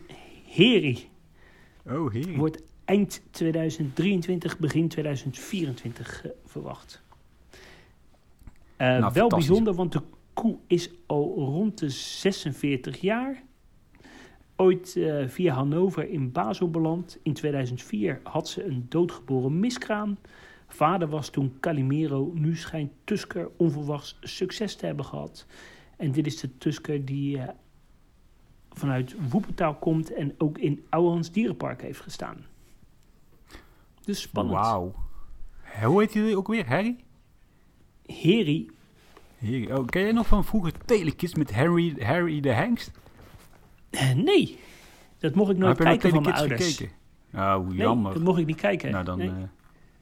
[1.88, 2.36] Oh, Harry.
[2.36, 7.02] Wordt eind 2023, begin 2024 uh, verwacht.
[7.52, 7.60] Uh,
[8.78, 10.02] nou, wel bijzonder, want de
[10.34, 13.44] koe is al rond de 46 jaar.
[14.56, 17.20] Ooit uh, via Hannover in Basel beland.
[17.24, 20.18] In 2004 had ze een doodgeboren miskraam.
[20.68, 22.32] Vader was toen Calimero.
[22.34, 25.46] Nu schijnt Tusker onverwachts succes te hebben gehad.
[25.98, 27.44] En dit is de Tusker die uh,
[28.76, 32.46] vanuit Woepentaal komt en ook in Ouwehans Dierenpark heeft gestaan.
[34.02, 34.58] Dus spannend.
[34.58, 34.94] Wauw.
[35.84, 36.68] Hoe heet jullie ook weer?
[36.68, 36.96] Harry?
[38.08, 38.70] Harry.
[39.40, 39.72] Harry.
[39.72, 42.92] Oh, ken jij nog van vroeger Telekids met Harry, Harry de Hengst?
[43.92, 44.60] Uh, nee.
[45.18, 46.76] Dat mocht ik nooit nou, kijken van mijn ouders.
[46.76, 46.96] Gekeken?
[47.34, 48.06] Oh, jammer.
[48.06, 48.92] Nee, dat mocht ik niet kijken.
[48.92, 49.28] Nou, dan, nee.
[49.28, 49.34] uh,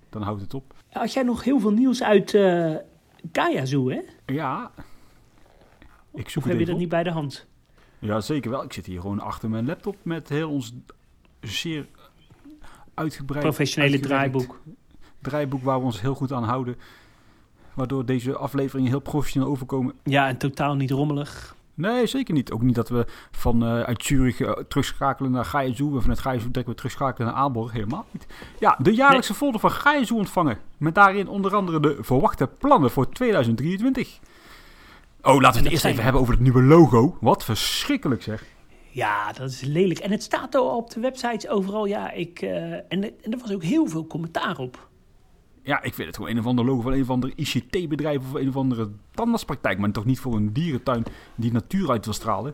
[0.10, 0.74] dan houdt het op.
[0.90, 2.76] Had jij nog heel veel nieuws uit uh,
[3.32, 4.02] Gaia Zoo, hè?
[4.26, 4.72] Ja.
[6.14, 7.48] Ik zoek of heb je dat niet bij de hand?
[8.04, 8.64] Ja, zeker wel.
[8.64, 10.74] Ik zit hier gewoon achter mijn laptop met heel ons
[11.40, 11.86] zeer
[12.94, 13.44] uitgebreid...
[13.44, 14.60] Professionele draaiboek.
[15.22, 16.76] Draaiboek waar we ons heel goed aan houden.
[17.74, 19.94] Waardoor deze afleveringen heel professioneel overkomen.
[20.04, 21.56] Ja, en totaal niet rommelig.
[21.74, 22.52] Nee, zeker niet.
[22.52, 25.96] Ook niet dat we van uh, uit Zurich uh, terugschakelen naar Gaia Zoo.
[25.96, 27.72] En vanuit Gaia Zoo trekken we terugschakelen naar Aalborg.
[27.72, 28.26] Helemaal niet.
[28.60, 29.40] Ja, de jaarlijkse nee.
[29.40, 30.58] folder van Gaia Zoo ontvangen.
[30.78, 34.20] Met daarin onder andere de verwachte plannen voor 2023.
[35.26, 37.18] Oh, laten we het eerst even hebben over het nieuwe logo.
[37.22, 38.46] Wat verschrikkelijk zeg.
[38.90, 40.00] Ja, dat is lelijk.
[40.00, 41.86] En het staat al op de websites overal.
[41.86, 44.90] Ja, ik, uh, en, en er was ook heel veel commentaar op.
[45.62, 48.34] Ja, ik vind het gewoon een of ander logo van een of ander ICT-bedrijf of
[48.34, 49.78] een of andere tandartspraktijk.
[49.78, 51.04] Maar toch niet voor een dierentuin
[51.36, 52.54] die natuur uit wil stralen.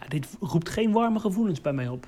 [0.00, 2.06] Ja, dit roept geen warme gevoelens bij mij op.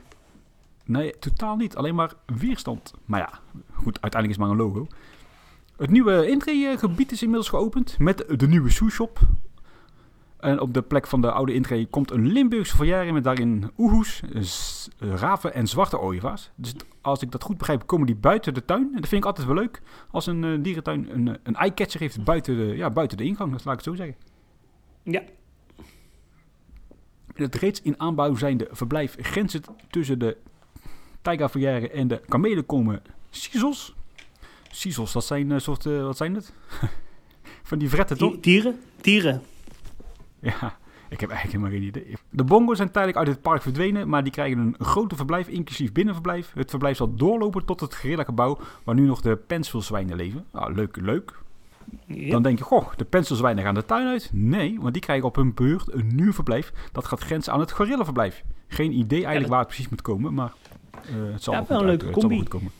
[0.84, 1.76] Nee, totaal niet.
[1.76, 2.94] Alleen maar weerstand.
[3.04, 3.40] Maar ja,
[3.72, 4.86] goed, uiteindelijk is het maar een logo.
[5.76, 9.20] Het nieuwe intreegebied is inmiddels geopend met de nieuwe Soeshop.
[10.38, 14.22] En op de plek van de oude intree komt een Limburgse foyer met daarin oehoes,
[14.98, 16.50] raven en zwarte ooievaars.
[16.54, 18.90] Dus als ik dat goed begrijp, komen die buiten de tuin.
[18.94, 19.82] En dat vind ik altijd wel leuk.
[20.10, 23.64] Als een uh, dierentuin een, een eyecatcher heeft buiten de, ja, buiten de ingang, dat
[23.64, 24.16] laat ik het zo zeggen.
[25.02, 25.22] Ja.
[27.34, 30.36] Het reeds in aanbouw zijnde verblijf grenzen tussen de
[31.22, 31.48] taiga
[31.88, 33.94] en de kamelen komen sisels.
[34.70, 36.52] Sisels, dat zijn uh, soort, uh, wat zijn het?
[37.62, 38.40] Van die vretten toch?
[38.40, 38.80] Dieren?
[39.00, 39.42] Dieren.
[40.40, 40.76] Ja,
[41.08, 42.16] ik heb eigenlijk helemaal geen idee.
[42.30, 45.92] De bongo's zijn tijdelijk uit het park verdwenen, maar die krijgen een grote verblijf, inclusief
[45.92, 46.52] binnenverblijf.
[46.54, 50.44] Het verblijf zal doorlopen tot het gebouw waar nu nog de penselzwijnen leven.
[50.50, 51.32] Ah, leuk, leuk.
[52.06, 52.30] Yep.
[52.30, 54.30] Dan denk je, goh, de penselzwijnen gaan de tuin uit.
[54.32, 56.72] Nee, want die krijgen op hun beurt een nieuw verblijf.
[56.92, 58.44] Dat gaat grenzen aan het gorillenverblijf.
[58.66, 59.48] Geen idee eigenlijk ja, dat...
[59.48, 60.52] waar het precies moet komen, maar
[60.94, 62.38] uh, het zal ja, wel een leuke combi.
[62.38, 62.70] goed komen.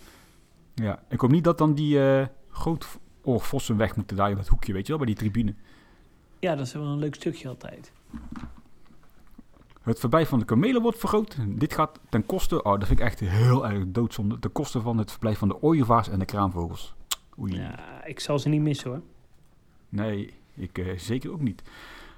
[0.75, 4.73] Ja, ik hoop niet dat dan die uh, grootoorvossen weg moeten daar in dat hoekje,
[4.73, 5.55] weet je wel, bij die tribune.
[6.39, 7.93] Ja, dat is wel een leuk stukje altijd.
[9.83, 11.37] Het verblijf van de kamelen wordt vergroot.
[11.47, 14.99] Dit gaat ten koste, oh, dat vind ik echt heel erg doodzonde, ten koste van
[14.99, 16.95] het verblijf van de ooievaars en de kraanvogels.
[17.41, 17.55] Oei.
[17.55, 19.01] Ja, ik zal ze niet missen hoor.
[19.89, 21.63] Nee, ik uh, zeker ook niet.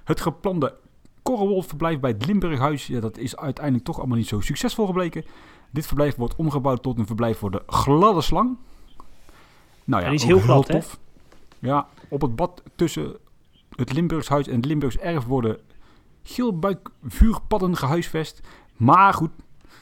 [0.03, 0.75] Het geplande
[1.21, 5.25] korrelwolfverblijf bij het Limburghuis, ja, dat is uiteindelijk toch allemaal niet zo succesvol gebleken.
[5.69, 8.57] Dit verblijf wordt omgebouwd tot een verblijf voor de gladde slang.
[9.83, 10.99] Nou ja, ja die is heel glad, heel tof.
[11.59, 11.67] Hè?
[11.67, 13.17] Ja, op het bad tussen
[13.81, 15.57] het Limburgshuis en het Limburgs erf worden
[16.23, 18.41] geelbuikvuurpadden gehuisvest.
[18.77, 19.31] Maar goed,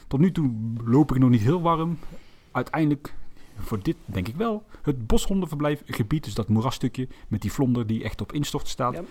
[0.06, 0.50] tot nu toe
[0.84, 1.98] loop ik nog niet heel warm.
[2.50, 3.14] Uiteindelijk,
[3.58, 6.24] voor dit denk ik wel, het boshondenverblijfgebied.
[6.24, 8.94] Dus dat moerasstukje met die vlonder die echt op instort staat.
[8.94, 9.02] Ja.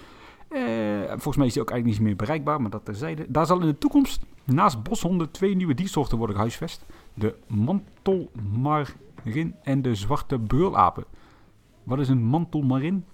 [0.51, 3.25] Uh, volgens mij is die ook eigenlijk niet meer bereikbaar, maar dat terzijde.
[3.27, 6.85] Daar zal in de toekomst naast boshonden twee nieuwe diersoorten worden gehuisvest.
[7.13, 11.05] De mantelmar rin en de zwarte brulapen.
[11.83, 13.05] Wat is een mantelmarin?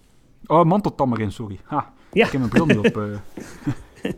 [0.48, 1.60] Oh, manteltamarin, sorry.
[1.64, 2.26] Ha, Ja.
[2.26, 2.98] ik heb mijn bril niet op.
[2.98, 4.12] eh.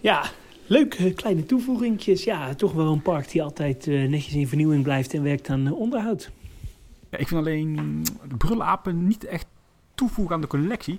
[0.00, 0.24] Ja,
[0.66, 2.24] leuke kleine toevoegingjes.
[2.24, 5.66] Ja, toch wel een park die altijd eh, netjes in vernieuwing blijft en werkt aan
[5.66, 6.30] eh, onderhoud.
[7.10, 9.46] Ja, ik vind alleen de brulapen niet echt
[9.94, 10.98] toevoegen aan de collectie.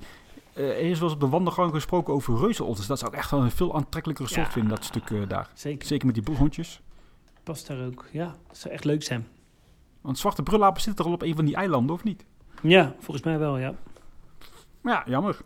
[0.53, 2.87] Eh, er wel eens op de wandelgang gesproken over reuzenotters.
[2.87, 4.51] Dat zou ik echt wel een veel aantrekkelijker soort Ja.
[4.51, 5.49] vinden, dat stuk eh, daar.
[5.53, 6.81] Zeker, Zeker met die broerhondjes.
[7.43, 8.05] past daar ook.
[8.11, 9.27] Ja, dat zou echt leuk zijn.
[10.01, 12.25] Want zwarte brulapen zitten er al op een van die eilanden, of niet?
[12.67, 13.75] Ja, volgens mij wel, ja.
[14.81, 15.37] Maar ja, jammer.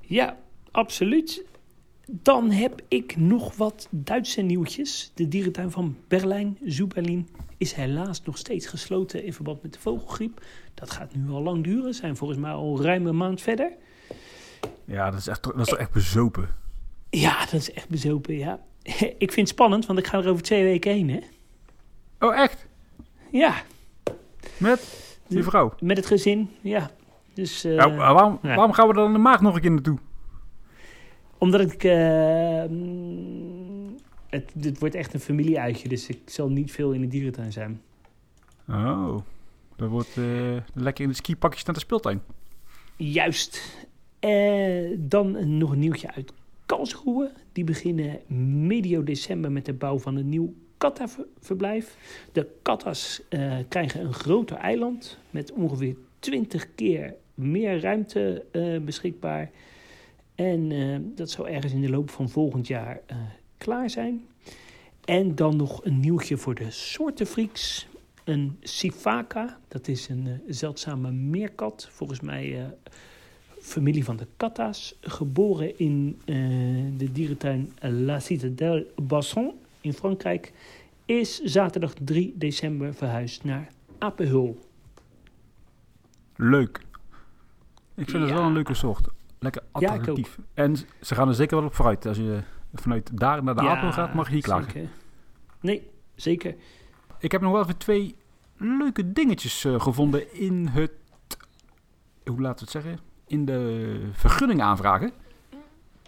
[0.00, 0.36] Ja,
[0.70, 1.44] absoluut.
[2.06, 5.10] Dan heb ik nog wat Duitse nieuwtjes.
[5.14, 9.78] De dierentuin van Berlijn, Zoo Berlin, is helaas nog steeds gesloten in verband met de
[9.78, 10.40] vogelgriep.
[10.74, 13.72] Dat gaat nu al lang duren, zijn volgens mij al ruim een maand verder.
[14.84, 16.48] Ja, dat is, echt, dat is toch echt bezopen.
[17.10, 18.60] Ja, dat is echt bezopen, ja.
[19.24, 21.20] Ik vind het spannend, want ik ga er over twee weken heen, hè.
[22.18, 22.66] Oh, echt?
[23.30, 23.62] Ja,
[24.56, 25.74] Met je vrouw?
[25.80, 26.90] met het gezin, ja.
[27.34, 28.54] Dus, eh, Ja, waarom, ja.
[28.54, 29.98] waarom gaan we dan de maag nog een keer naartoe?
[31.38, 31.84] Omdat ik...
[31.84, 33.94] eh, mm,
[34.28, 37.80] het, dit wordt echt een familieuitje, dus ik zal niet veel in de dierentuin zijn.
[38.68, 39.16] Oh,
[39.76, 40.24] dat wordt eh,
[40.74, 42.22] lekker in de skipakjes naar de speeltuin.
[42.96, 43.86] Juist.
[44.18, 46.32] Eh, dan nog een nieuwtje uit
[46.66, 47.32] Karlsruhe.
[47.52, 48.18] Die beginnen
[48.66, 51.96] medio december met de bouw van een nieuw kattaverblijf.
[52.32, 59.50] De kattas eh, krijgen een groter eiland met ongeveer 20 keer meer ruimte eh, beschikbaar.
[60.34, 63.00] En eh, dat zou ergens in de loop van volgend jaar
[63.58, 64.26] klaar zijn.
[65.04, 67.86] En dan nog een nieuwtje voor de soortenfreaks.
[68.24, 71.88] Een Sifaka, dat is een zeldzame meerkat.
[71.90, 72.74] Volgens mij
[73.60, 74.94] familie van de katta's.
[75.00, 76.20] Geboren in
[76.96, 80.52] de dierentuin La Citadelle Basson in Frankrijk.
[81.04, 83.68] Is zaterdag 3 december verhuisd naar
[83.98, 84.58] Apenhul.
[86.36, 86.80] Leuk.
[87.94, 88.36] Ik vind het Ja.
[88.36, 89.06] wel een leuke soort.
[89.38, 90.38] Lekker Ja, attractief.
[90.54, 92.06] en ze gaan er zeker wel op vooruit.
[92.06, 92.40] Als je
[92.74, 94.70] vanuit daar naar de Apel gaat, mag je hier klagen.
[94.72, 94.88] zeker.
[95.60, 96.54] Nee, zeker.
[97.18, 98.14] Ik heb nog wel even twee
[98.56, 100.90] leuke dingetjes eh, gevonden in het...
[102.24, 102.98] Hoe laten we het zeggen?
[103.26, 105.12] In de vergunning aanvragen.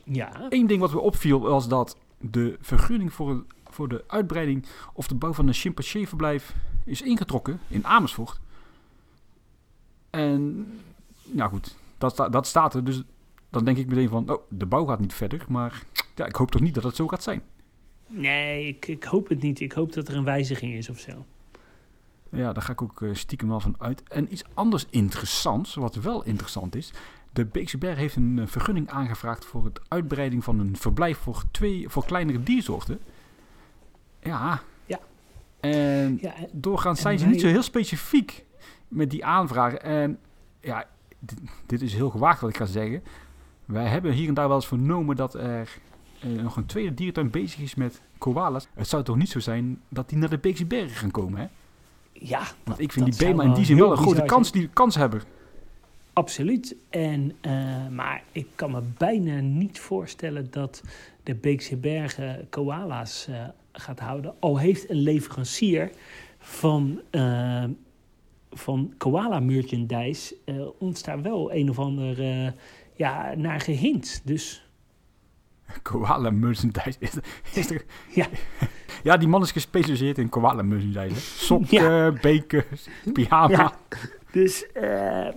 [0.05, 3.45] Ja, Eén ding wat me opviel was dat de vergunning voor, het-
[3.77, 8.41] voor de uitbreiding of de bouw van een chimpansee-verblijf is ingetrokken in Amersfoort.
[10.11, 10.67] En,
[11.25, 12.85] nou goed, dat, dat staat er.
[12.85, 13.03] Dus
[13.51, 15.45] dan denk ik meteen van, oh, de bouw gaat niet verder.
[15.49, 15.83] Maar
[16.15, 17.43] ja, ik hoop toch niet dat het zo gaat zijn.
[18.07, 19.61] nee, ik, ik hoop het niet.
[19.61, 21.25] Ik hoop dat er een wijziging is of zo.
[22.31, 24.03] Ja, daar ga ik ook eh, stiekem wel van uit.
[24.03, 26.93] En iets anders interessants, wat wel interessant is.
[27.33, 31.43] De Beekse Berg heeft een eh, vergunning aangevraagd voor het uitbreiding van een verblijf voor,
[31.51, 33.01] twee, voor kleinere diersoorten.
[34.23, 34.61] Ja.
[34.87, 34.99] Ja.
[35.61, 38.45] En Ja, en- doorgaans en zijn ze wij- niet zo heel specifiek
[38.89, 39.83] met die aanvragen.
[39.83, 40.19] En
[40.61, 40.85] ja,
[41.19, 43.03] dit, dit is heel gewaagd wat ik ga zeggen.
[43.65, 45.69] Wij hebben hier en daar wel eens vernomen dat er
[46.21, 48.69] eh, nog een tweede dierentuin bezig is met koalas.
[48.75, 51.47] Het zou toch niet zo zijn dat die naar de Beekse Bergen gaan komen, hè?
[52.13, 54.95] ja Want ik vind die Bema in die zin wel een grote kans, die, kans
[54.95, 55.23] hebben.
[56.13, 56.77] Absoluut.
[56.91, 60.83] En, eh, maar ik kan me bijna niet voorstellen dat
[61.23, 63.45] de Beekse Bergen koala's eh,
[63.81, 64.35] gaat houden.
[64.41, 65.91] Al heeft een leverancier
[66.39, 67.65] van, eh,
[68.51, 72.53] van koala merchandise eh, ons daar wel een of ander eh,
[72.95, 74.21] ja, naar gehint.
[74.25, 74.67] Dus
[75.83, 76.97] Koala merchandise.
[76.99, 77.13] Is,
[77.55, 77.85] is er,
[78.15, 78.27] Ja.
[79.03, 81.21] ja, die man is gespecialiseerd in koala merchandise.
[81.47, 83.49] Sokken, bekers, pyjama.
[83.49, 83.73] Ja.
[84.33, 85.29] Dus eh,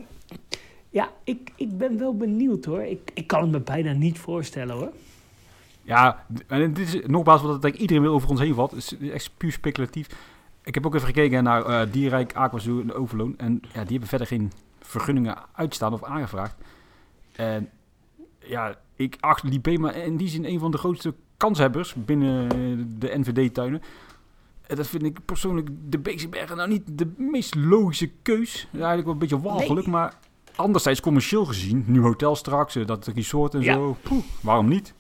[0.90, 2.82] ja, ik, ik ben wel benieuwd hoor.
[2.84, 4.92] Ik, ik kan het me bijna niet voorstellen hoor.
[5.90, 8.72] Ja, en dit is nogmaals wat ik iedereen wil over ons heen valt.
[8.72, 10.08] Het is echt puur speculatief.
[10.64, 13.34] Ik heb ook even gekeken naar eh Dierrijk, Aquazoo en Overloon.
[13.38, 16.56] En ja, die hebben verder geen vergunningen uitstaan of aangevraagd.
[17.32, 17.70] En
[18.40, 22.50] ja, ik acht die Bema in die zin een van de grootste kanshebbers binnen
[23.00, 23.82] de NVD-tuinen.
[24.68, 28.68] En dat vind ik persoonlijk de Beekse nou niet de meest logische keus.
[28.72, 29.96] Eigenlijk wel een beetje walgelijk, Nee.
[29.96, 30.14] maar
[30.56, 33.74] anderzijds commercieel gezien, nu hotel straks, eh, dat resort en Ja.
[33.74, 34.94] zo, poeh, waarom niet?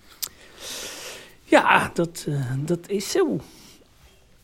[1.43, 3.39] Ja, dat, eh, dat is zo.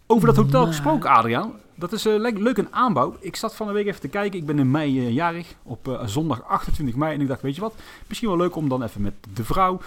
[0.07, 1.53] Over dat hotel Maar- gesproken, Adriaan.
[1.75, 3.15] Dat is le- leuk een aanbouw.
[3.19, 4.39] Ik zat van de week even te kijken.
[4.39, 7.13] Ik ben in mei eh, jarig, op zondag 28 mei.
[7.13, 7.73] En ik dacht, weet je wat,
[8.07, 9.79] misschien wel leuk om dan even met de vrouw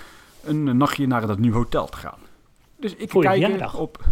[0.45, 2.19] een, nachtje naar dat nieuwe hotel te gaan.
[2.77, 3.75] Dus ik verjaardag?
[3.77, 4.05] op...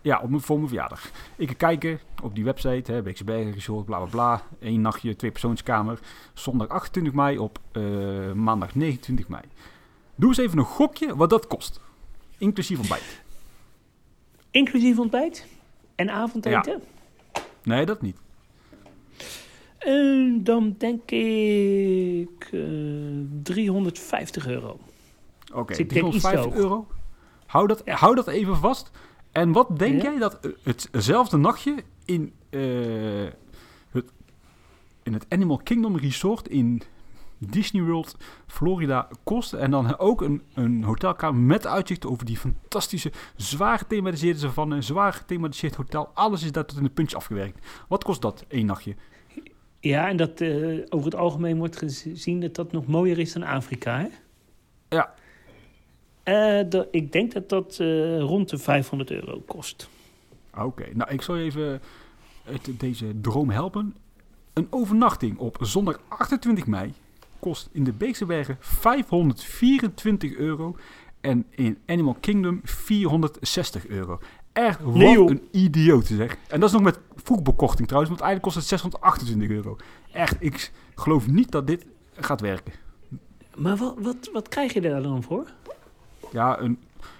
[0.00, 1.10] Ja, op mijn, voor mijn verjaardag.
[1.36, 4.42] Ik ga kijken op die website, hè, Beekse Bergen Resort, bla bla bla.
[4.60, 5.98] Eén nachtje, twee persoonskamer.
[6.34, 7.58] Zondag 28 mei op
[8.34, 9.42] maandag 29 mei.
[10.14, 11.80] Doe eens even een gokje wat dat kost.
[12.38, 13.22] Inclusief ontbijt.
[14.50, 15.46] Inclusief ontbijt
[15.94, 16.82] en avondeten.
[17.62, 18.16] Nee, dat niet.
[19.78, 22.60] En dan denk ik eh
[23.42, 24.78] 350 euro.
[25.52, 26.54] Oké, Dus ik denk iets te 350 hoog.
[26.54, 26.86] euro.
[27.46, 28.90] Hou dat, hou dat even vast.
[29.32, 30.10] En wat denk Ja?
[30.10, 30.50] jij dat eh,
[30.90, 32.60] hetzelfde nachtje in, eh,
[33.90, 34.04] het,
[35.02, 36.82] in het Animal Kingdom Resort in
[37.50, 38.16] Disney World
[38.46, 39.52] Florida kost?
[39.52, 45.12] En dan ook een, een hotelkamer met uitzicht over die fantastische, zwaar gethematiseerde savanne, zwaar
[45.12, 46.10] gethematiseerd hotel.
[46.14, 47.66] Alles is daar tot in het puntje afgewerkt.
[47.88, 48.94] Wat kost dat, één nachtje?
[49.80, 53.42] Ja, en dat eh, over het algemeen wordt gezien dat dat nog mooier is dan
[53.42, 54.08] Afrika, hè?
[54.88, 55.14] Ja.
[56.22, 59.88] Eh, ik denk dat dat eh, rond de 500 euro kost.
[60.58, 61.80] Oké, nou ik zal je even
[62.46, 63.96] uit deze droom helpen.
[64.52, 66.92] Een overnachting op zondag 28 mei
[67.42, 70.76] kost in de Beekse Bergen 524 euro
[71.20, 74.18] en in Animal Kingdom 460 euro.
[74.52, 76.36] Echt wat Nee, een idioot zeg.
[76.48, 79.76] En dat is nog met vroegbekorting trouwens, want eigenlijk kost het 628 euro.
[80.12, 82.72] Echt, ik geloof niet dat dit gaat werken.
[83.56, 85.50] Maar wat, wat, wat krijg je daar dan voor?
[86.32, 86.78] Ja, een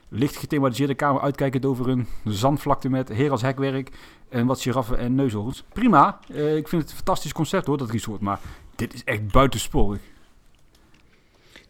[0.08, 3.90] licht gethematiseerde kamer uitkijkend over een zandvlakte met heer als hekwerk
[4.28, 5.64] en wat giraffen en neushoorns.
[5.72, 8.40] Prima, Eh, ik vind het een fantastisch concept hoor, dat resort, maar
[8.76, 10.00] dit is echt buitensporig.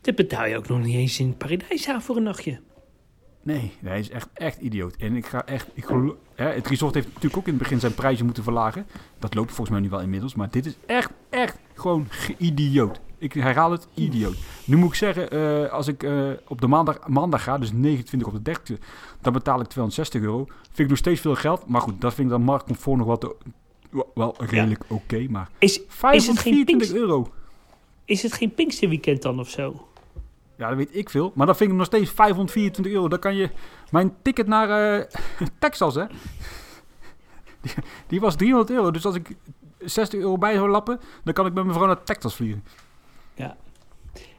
[0.02, 2.60] Dit betaal je ook nog niet eens in Paradijshaven voor een nachtje.
[3.42, 4.96] Nee, hij is echt, echt idioot.
[4.96, 5.84] En ik ga echt, ik
[6.34, 8.86] hè, het resort heeft natuurlijk ook in het begin zijn prijzen moeten verlagen.
[9.18, 13.00] Dat loopt volgens mij nu wel inmiddels, maar dit is echt, echt gewoon idioot.
[13.18, 14.36] Ik herhaal het, idioot.
[14.64, 18.28] Nu moet ik zeggen, eh, als ik eh, op de maandag, maandag ga, dus 29
[18.28, 18.78] op de 30
[19.20, 20.44] dan betaal ik 260 euro.
[20.62, 23.34] Vind ik nog steeds veel geld, maar goed, dat vind ik dan marktconform nog wat
[24.14, 27.32] wel- redelijk oké, maar Is, 524 euro.
[28.04, 29.86] is het geen Pinksterweekend dan of zo?
[30.56, 31.32] Ja, dat weet ik veel.
[31.34, 33.08] Maar dan vind ik nog steeds 524 euro.
[33.08, 33.50] Dan kan je
[33.90, 35.06] mijn ticket naar eh,
[35.58, 36.04] Texas, hè.
[37.60, 37.72] Die,
[38.06, 38.90] die was 300 euro.
[38.90, 39.36] Dus als ik
[39.78, 42.64] 60 euro bij zou lappen, dan kan ik met mijn vrouw naar Texas vliegen.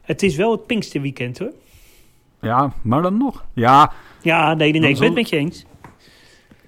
[0.02, 1.54] Het is wel het Pinksterweekend hoor.
[2.42, 3.46] Ja, maar dan nog.
[3.54, 3.92] Ja,
[4.22, 5.66] Ja, nee, nee, nee, ik ben het met je eens.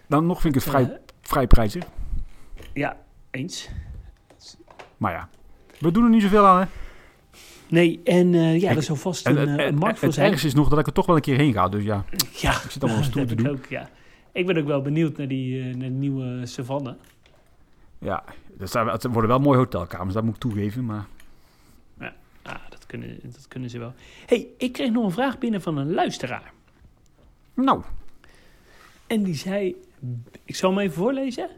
[0.07, 1.83] dan nog vind ik het vrij, Eh, vrij prijzig.
[2.73, 2.97] ja,
[3.31, 3.69] eens.
[4.97, 5.29] Maar ja,
[5.79, 6.65] we doen er niet zoveel aan, hè.
[7.70, 10.07] Nee, en eh, ja, er zal vast En een, het, eh, een het, markt voor
[10.07, 10.30] het zijn.
[10.30, 11.70] ergste is nog dat ik er toch wel een keer heen ga.
[11.70, 13.47] Dus ja, Ja, ik zit allemaal stoer dat te doen.
[13.47, 13.89] ook, ja.
[14.32, 16.97] Ik ben ook wel benieuwd naar die eh, naar de nieuwe savanne.
[17.99, 18.24] Ja,
[18.57, 20.86] dat zijn, het worden wel mooie hotelkamers, dat moet ik toegeven.
[20.86, 21.05] Maar
[22.47, 23.93] Ah, dat kunnen, dat kunnen ze wel.
[24.26, 26.51] hey, ik kreeg nog een vraag binnen van een luisteraar.
[27.53, 27.82] nou,
[29.07, 29.76] En die zei,
[30.43, 31.49] ik zal hem even voorlezen.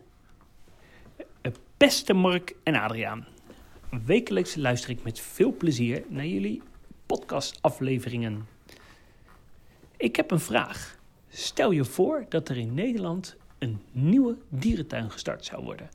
[1.77, 3.25] Beste Mark en Adriaan.
[3.89, 6.61] Wekelijks luister ik met veel plezier naar jullie
[7.05, 8.47] podcastafleveringen.
[9.97, 10.97] Ik heb een vraag.
[11.29, 15.89] Stel je voor dat er in Nederland een nieuwe dierentuin gestart zou worden.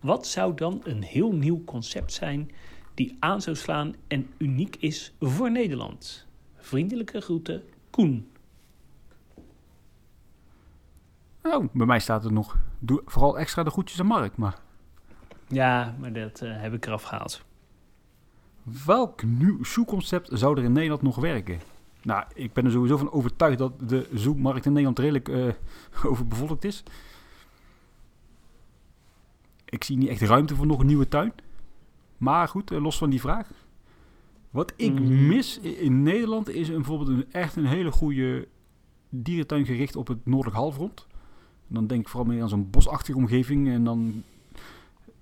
[0.00, 2.50] Wat zou dan een heel nieuw concept zijn
[2.94, 6.26] die aan zou slaan en uniek is voor Nederland?
[6.56, 8.30] Vriendelijke groeten, Koen.
[11.42, 14.36] nou, bij mij staat er nog, doe vooral extra de groetjes aan Mark.
[14.36, 14.60] Maar
[15.50, 17.44] Ja, maar dat eh, heb ik eraf gehaald.
[18.86, 21.60] Welk nieuw zoekconcept zou er in Nederland nog werken?
[22.02, 25.46] Nou, ik ben er sowieso van overtuigd dat de zoekmarkt in Nederland redelijk eh,
[26.10, 26.82] overbevolkt is.
[29.64, 31.32] Ik zie niet echt ruimte voor nog een nieuwe tuin.
[32.16, 33.50] Maar goed, eh, los van die vraag.
[34.50, 35.26] Wat ik Mhm.
[35.28, 38.48] mis in Nederland is een, bijvoorbeeld een, echt een hele goede
[39.08, 41.06] dierentuin gericht op het noordelijk halfrond.
[41.68, 43.68] En dan denk ik vooral meer aan zo'n bosachtige omgeving.
[43.68, 44.22] En dan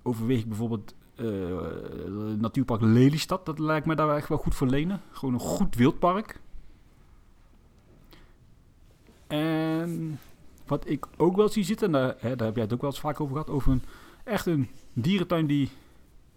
[0.09, 1.25] overweeg ik bijvoorbeeld eh,
[2.37, 3.45] natuurpark Lelystad.
[3.45, 5.01] Dat lijkt me daar echt wel goed voor lenen.
[5.11, 6.39] Gewoon een goed wildpark.
[9.27, 10.19] En
[10.65, 12.89] wat ik ook wel zie zitten, en daar, hè, daar heb jij het ook wel
[12.89, 13.81] eens vaak over gehad, over een
[14.23, 15.69] echt een dierentuin die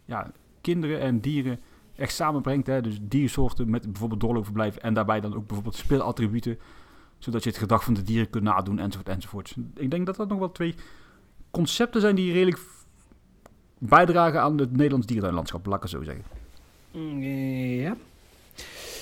[0.05, 1.61] ja, kinderen en dieren
[1.97, 2.66] echt samenbrengt.
[2.66, 2.81] Hè?
[2.81, 6.59] Dus diersoorten met bijvoorbeeld doorloopverblijven en daarbij dan ook bijvoorbeeld speelattributen,
[7.18, 9.57] zodat je het gedrag van de dieren kunt nadoen enzovoort enzovoort.
[9.75, 10.75] Ik denk dat dat nog wel twee
[11.51, 12.59] concepten zijn die redelijk
[13.89, 16.24] bijdragen aan het Nederlands dierentuinlandschap, laat ik zo zeggen.
[16.93, 17.97] Mm, Ja.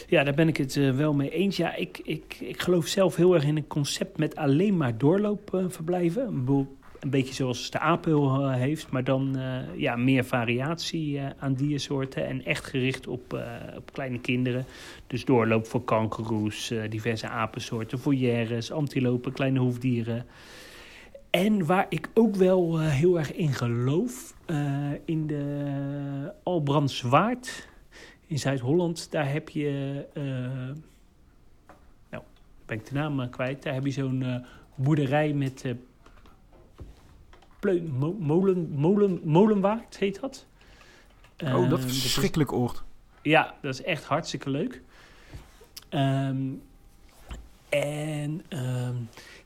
[0.09, 1.57] Ja, daar ben ik het eh, wel mee eens.
[1.57, 6.45] Ja, ik, ik, ik geloof zelf heel erg in een concept met alleen maar doorloopverblijven.
[6.45, 11.25] Boel- een beetje zoals de apel eh, heeft, maar dan eh, ja, meer variatie eh,
[11.39, 13.43] aan diersoorten en echt gericht op, eh,
[13.77, 14.65] op kleine kinderen.
[15.07, 20.27] Dus doorloop voor kangoeroes, eh, diverse apensoorten, foyeres, antilopen, kleine hoefdieren.
[21.31, 27.69] En waar ik ook wel eh, heel erg in geloof, eh, in de Albrandswaard
[28.27, 30.23] in Zuid-Holland, daar heb je, eh,
[32.11, 32.23] nou,
[32.67, 34.45] ben ik de naam eh, kwijt, daar heb je zo'n
[34.75, 35.65] boerderij met,
[37.61, 40.47] Pleun, mo- molen, molen, Molenwaard heet dat.
[41.45, 42.83] oh, dat Ehm, is een is- verschrikkelijk oord.
[43.23, 44.83] ja, dat is echt hartstikke leuk.
[45.89, 46.43] Ehm,
[47.69, 48.95] en ehm,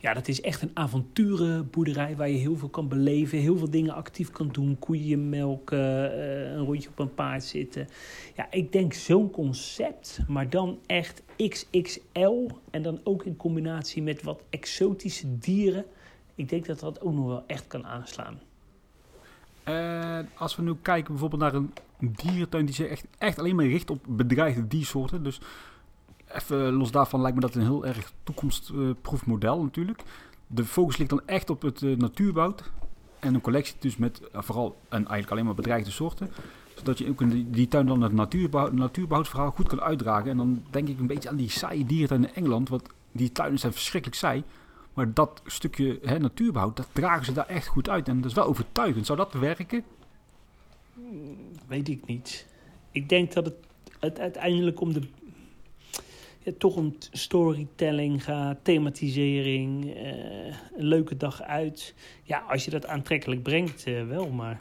[0.04, 3.94] ja, dat is echt een avonturenboerderij waar je heel veel kan beleven, heel veel dingen
[3.94, 4.78] actief kan doen.
[4.78, 7.88] Koeien melken, eh, een rondje op een paard zitten.
[8.36, 14.22] Ja, ik denk zo'n concept, maar dan echt XXL en dan ook in combinatie met
[14.22, 15.84] wat exotische dieren.
[16.34, 18.40] Ik denk dat dat ook nog wel echt kan aanslaan.
[19.62, 23.66] Eh, als we nu kijken bijvoorbeeld naar een dierentuin die zich echt, echt alleen maar
[23.66, 25.22] richt op bedreigde diersoorten.
[25.22, 25.40] Dus
[26.34, 30.02] even los daarvan lijkt me dat een heel erg toekomstproef model natuurlijk.
[30.46, 32.70] De focus ligt dan echt op het eh, natuurwoud.
[33.18, 36.30] En een collectie dus met eh, vooral en eigenlijk alleen maar bedreigde soorten.
[36.74, 40.30] Zodat je ook in die, tuin dan het natuurbehoud, natuurbehoudsverhaal goed kan uitdragen.
[40.30, 42.68] En dan denk ik een beetje aan die saaie dierentuin in Engeland.
[42.68, 42.82] Want
[43.12, 44.42] die tuinen zijn verschrikkelijk saai.
[44.94, 48.08] Maar dat stukje hè, dat dragen ze daar echt goed uit.
[48.08, 49.06] En dat is wel overtuigend.
[49.06, 49.84] Zou dat werken?
[51.66, 52.46] Weet ik niet.
[52.90, 53.56] Ik denk dat het,
[54.00, 55.00] het uiteindelijk om de.
[56.44, 60.06] Ja, toch om storytelling gaat, thematisering, eh,
[60.76, 61.94] een leuke dag uit.
[62.22, 64.60] Ja, als je dat aantrekkelijk brengt, eh, wel, maar.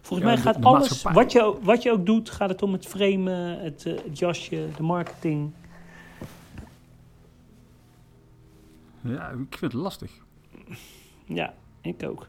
[0.00, 1.22] Volgens Ja, mij gaat alles, maatschappij.
[1.22, 4.18] wat je, ook- wat je ook doet, gaat het om het framen, het, eh, het
[4.18, 5.50] jasje, de marketing.
[9.00, 10.10] Ja, ik vind het lastig.
[11.24, 12.28] Ja, ik ook.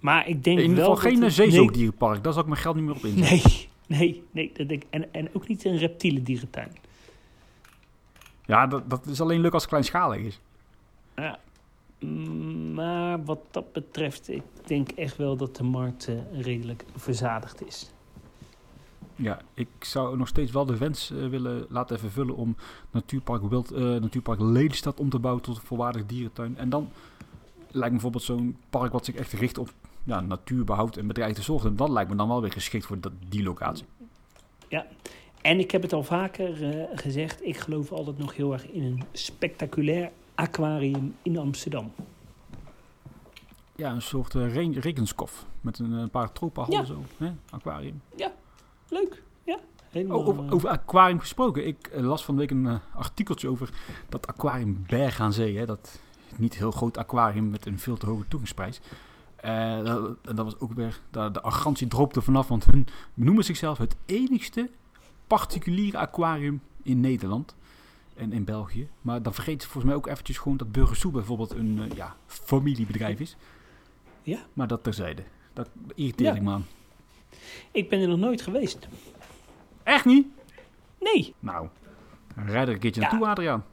[0.00, 2.22] Maar ik denk In ieder wel geval geen het- zeezoogdierenpark.
[2.24, 3.50] Daar zal ik mijn geld niet meer op inzetten.
[3.86, 4.50] Nee, nee, nee.
[4.54, 4.88] Dat denk ik.
[4.90, 6.70] En, en ook niet een reptiele dierentuin.
[8.52, 10.40] Ja, dat, dat is alleen leuk als het kleinschalig is.
[11.16, 11.38] Ja.
[11.98, 17.66] Mm, Maar wat dat betreft, ik denk echt wel dat de markt eh, redelijk verzadigd
[17.66, 17.90] is.
[19.16, 22.56] Ja, ik zou nog steeds wel de wens eh, willen laten vervullen om
[22.90, 26.56] Natuurpark, Wild, eh, Natuurpark Lelystad om te bouwen tot een volwaardig dierentuin.
[26.56, 26.90] En dan
[27.58, 29.72] lijkt me bijvoorbeeld zo'n park wat zich echt richt op
[30.04, 31.76] ja, natuurbehoud en bedreigde soorten.
[31.76, 33.84] Dat lijkt me dan wel weer geschikt voor dat, die locatie.
[35.42, 38.82] En ik heb het al vaker eh, gezegd, ik geloof altijd nog heel erg in
[38.82, 41.92] een spectaculair aquarium in Amsterdam.
[43.76, 46.86] Ja, een soort uh, rekenskof met een, een paar tropenhallen Ja.
[46.86, 47.02] zo.
[47.16, 47.32] Hè?
[47.50, 48.02] Aquarium.
[48.88, 49.58] Leuk, ja.
[49.90, 51.66] Helemaal, Oh, over, eh, over aquarium gesproken.
[51.66, 53.70] Ik las van de week een artikeltje over
[54.08, 55.58] dat aquarium Berg aan Zee.
[55.58, 55.66] Hè?
[55.66, 56.00] Dat
[56.36, 58.80] niet heel groot aquarium met een veel te hoge toegangsprijs.
[59.36, 63.44] Eh, dat, en dat was ook weer, de, de arrogantie droopte vanaf, want hun noemen
[63.44, 64.70] zichzelf het enigste
[65.38, 67.56] particuliere aquarium in Nederland
[68.16, 68.88] en in België.
[69.00, 72.16] Maar dan vergeet ze volgens mij ook eventjes gewoon dat Burgersoe bijvoorbeeld een eh, ja,
[72.26, 73.36] familiebedrijf is.
[74.22, 74.38] Ja.
[74.52, 75.22] Maar dat terzijde.
[75.52, 76.34] Dat irriteer Ja.
[76.34, 76.66] ik me aan.
[77.70, 78.88] Ik ben er nog nooit geweest.
[79.82, 80.26] Echt niet?
[81.00, 81.34] Nee.
[81.38, 81.68] Nou,
[82.36, 83.08] rijd er een keertje Ja.
[83.10, 83.64] naartoe, Adriaan.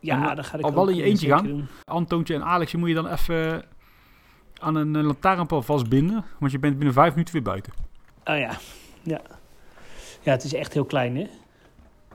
[0.00, 1.46] Ja, En dan ga ik al wel in je eh, eentje gaan?
[1.46, 1.66] doen.
[1.84, 3.64] Antoontje en Alexje moet je dan even
[4.60, 6.24] aan een eh, lantaarnpaal vastbinden.
[6.38, 7.72] Want je bent binnen vijf minuten weer buiten.
[8.24, 8.58] Oh ja.
[9.02, 9.20] ja.
[10.22, 11.28] Ja, het is echt heel klein, hè?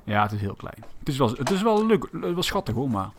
[0.04, 0.84] Ja, het is heel klein.
[1.00, 3.10] Het is wel, het is wel leuk, wel schattig hoor, maar...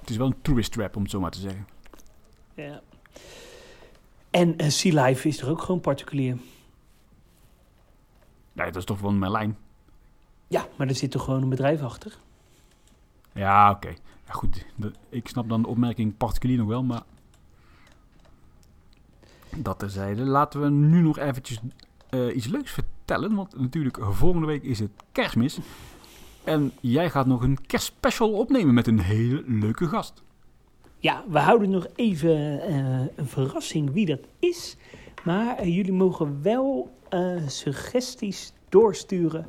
[0.00, 1.66] Het is wel een tourist trap, om het zo maar te zeggen.
[2.54, 2.80] Ja.
[4.30, 6.36] En eh, Sea Life is er ook gewoon particulier.
[8.52, 9.56] Nee, dat is toch wel mijn lijn.
[10.46, 12.16] Ja, maar er zit toch gewoon een bedrijf achter?
[13.32, 13.88] Ja, oké.
[14.26, 14.66] Ja, goed,
[15.08, 17.02] ik snap dan de opmerking particulier nog wel, maar...
[19.56, 20.22] Dat terzijde.
[20.22, 21.60] Laten we nu nog eventjes
[22.10, 22.93] eh, iets leuks vertellen.
[23.06, 25.58] Want natuurlijk, volgende week is het kerstmis.
[26.44, 30.22] En jij gaat nog een kerstspecial opnemen met een hele leuke gast.
[30.98, 34.76] Ja, we houden nog even eh, een verrassing wie dat is.
[35.24, 39.46] Maar eh, jullie mogen wel eh, suggesties doorsturen.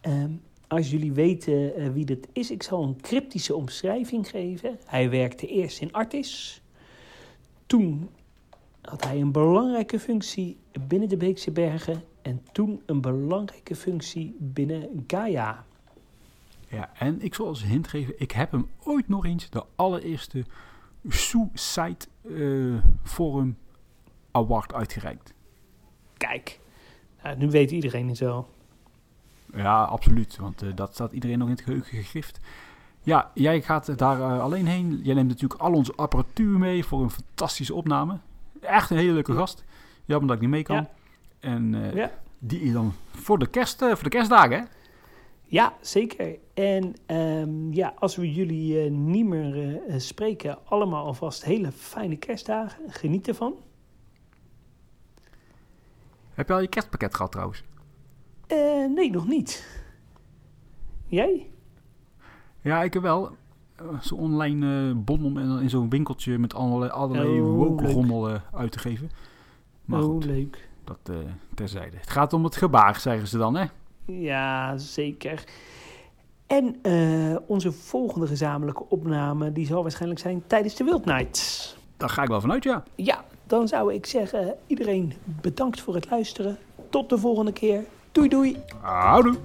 [0.00, 0.30] Ehm,
[0.68, 4.78] als jullie weten wie dat is, ik zal een cryptische omschrijving geven.
[4.84, 6.62] Hij werkte eerst in Artis.
[7.66, 8.08] Toen
[8.80, 10.56] had hij een belangrijke functie
[10.88, 12.02] binnen de Beekse Bergen.
[12.26, 15.64] En toen een belangrijke functie binnen Gaia.
[16.68, 20.44] Ja, en ik zal als hint geven, ik heb hem ooit nog eens de allereerste
[21.08, 23.58] Suicide eh, Forum
[24.30, 25.34] Award uitgereikt.
[26.16, 26.60] Kijk,
[27.22, 28.48] nou, nu weet iedereen het wel.
[29.54, 32.40] Ja, absoluut, want eh, dat staat iedereen nog in het geheugen gegrift.
[33.02, 35.00] Ja, jij gaat daar eh, alleen heen.
[35.02, 38.18] Jij neemt natuurlijk al onze apparatuur mee voor een fantastische opname.
[38.60, 39.64] Echt een hele leuke gast.
[40.04, 40.76] Jammer dat ik niet mee kan.
[40.76, 40.90] Ja.
[41.46, 42.10] En eh, Ja.
[42.38, 44.64] die is dan voor de, kerst, eh, voor de kerstdagen, hè?
[45.48, 46.36] Ja, zeker.
[46.54, 52.78] En ehm, ja, als we jullie eh, niet meer spreken, allemaal alvast hele fijne kerstdagen.
[52.88, 53.54] Geniet ervan.
[56.34, 57.62] Heb je al je kerstpakket gehad trouwens?
[58.94, 59.66] Nee, nog niet.
[61.06, 61.50] Jij?
[62.60, 63.36] Ja, ik wel.
[63.76, 68.72] eh, zo'n online eh, bon om in, in zo'n winkeltje met allerlei, allerlei Oh, uit
[68.72, 69.10] te geven.
[69.84, 70.65] Maar oh, goed, leuk.
[70.86, 71.16] Dat eh,
[71.54, 71.96] terzijde.
[71.96, 73.64] Het gaat om het gebaar, zeggen ze dan, hè?
[74.04, 75.44] Ja, zeker.
[76.46, 81.76] En eh, onze volgende gezamenlijke opname, die zal waarschijnlijk zijn tijdens de Wild Nights.
[81.96, 82.82] Daar ga ik wel vanuit, ja.
[82.94, 86.58] Ja, dan zou ik zeggen, iedereen bedankt voor het luisteren.
[86.90, 87.84] Tot de volgende keer.
[88.12, 88.56] Doei doei.
[88.80, 89.36] Houdoe.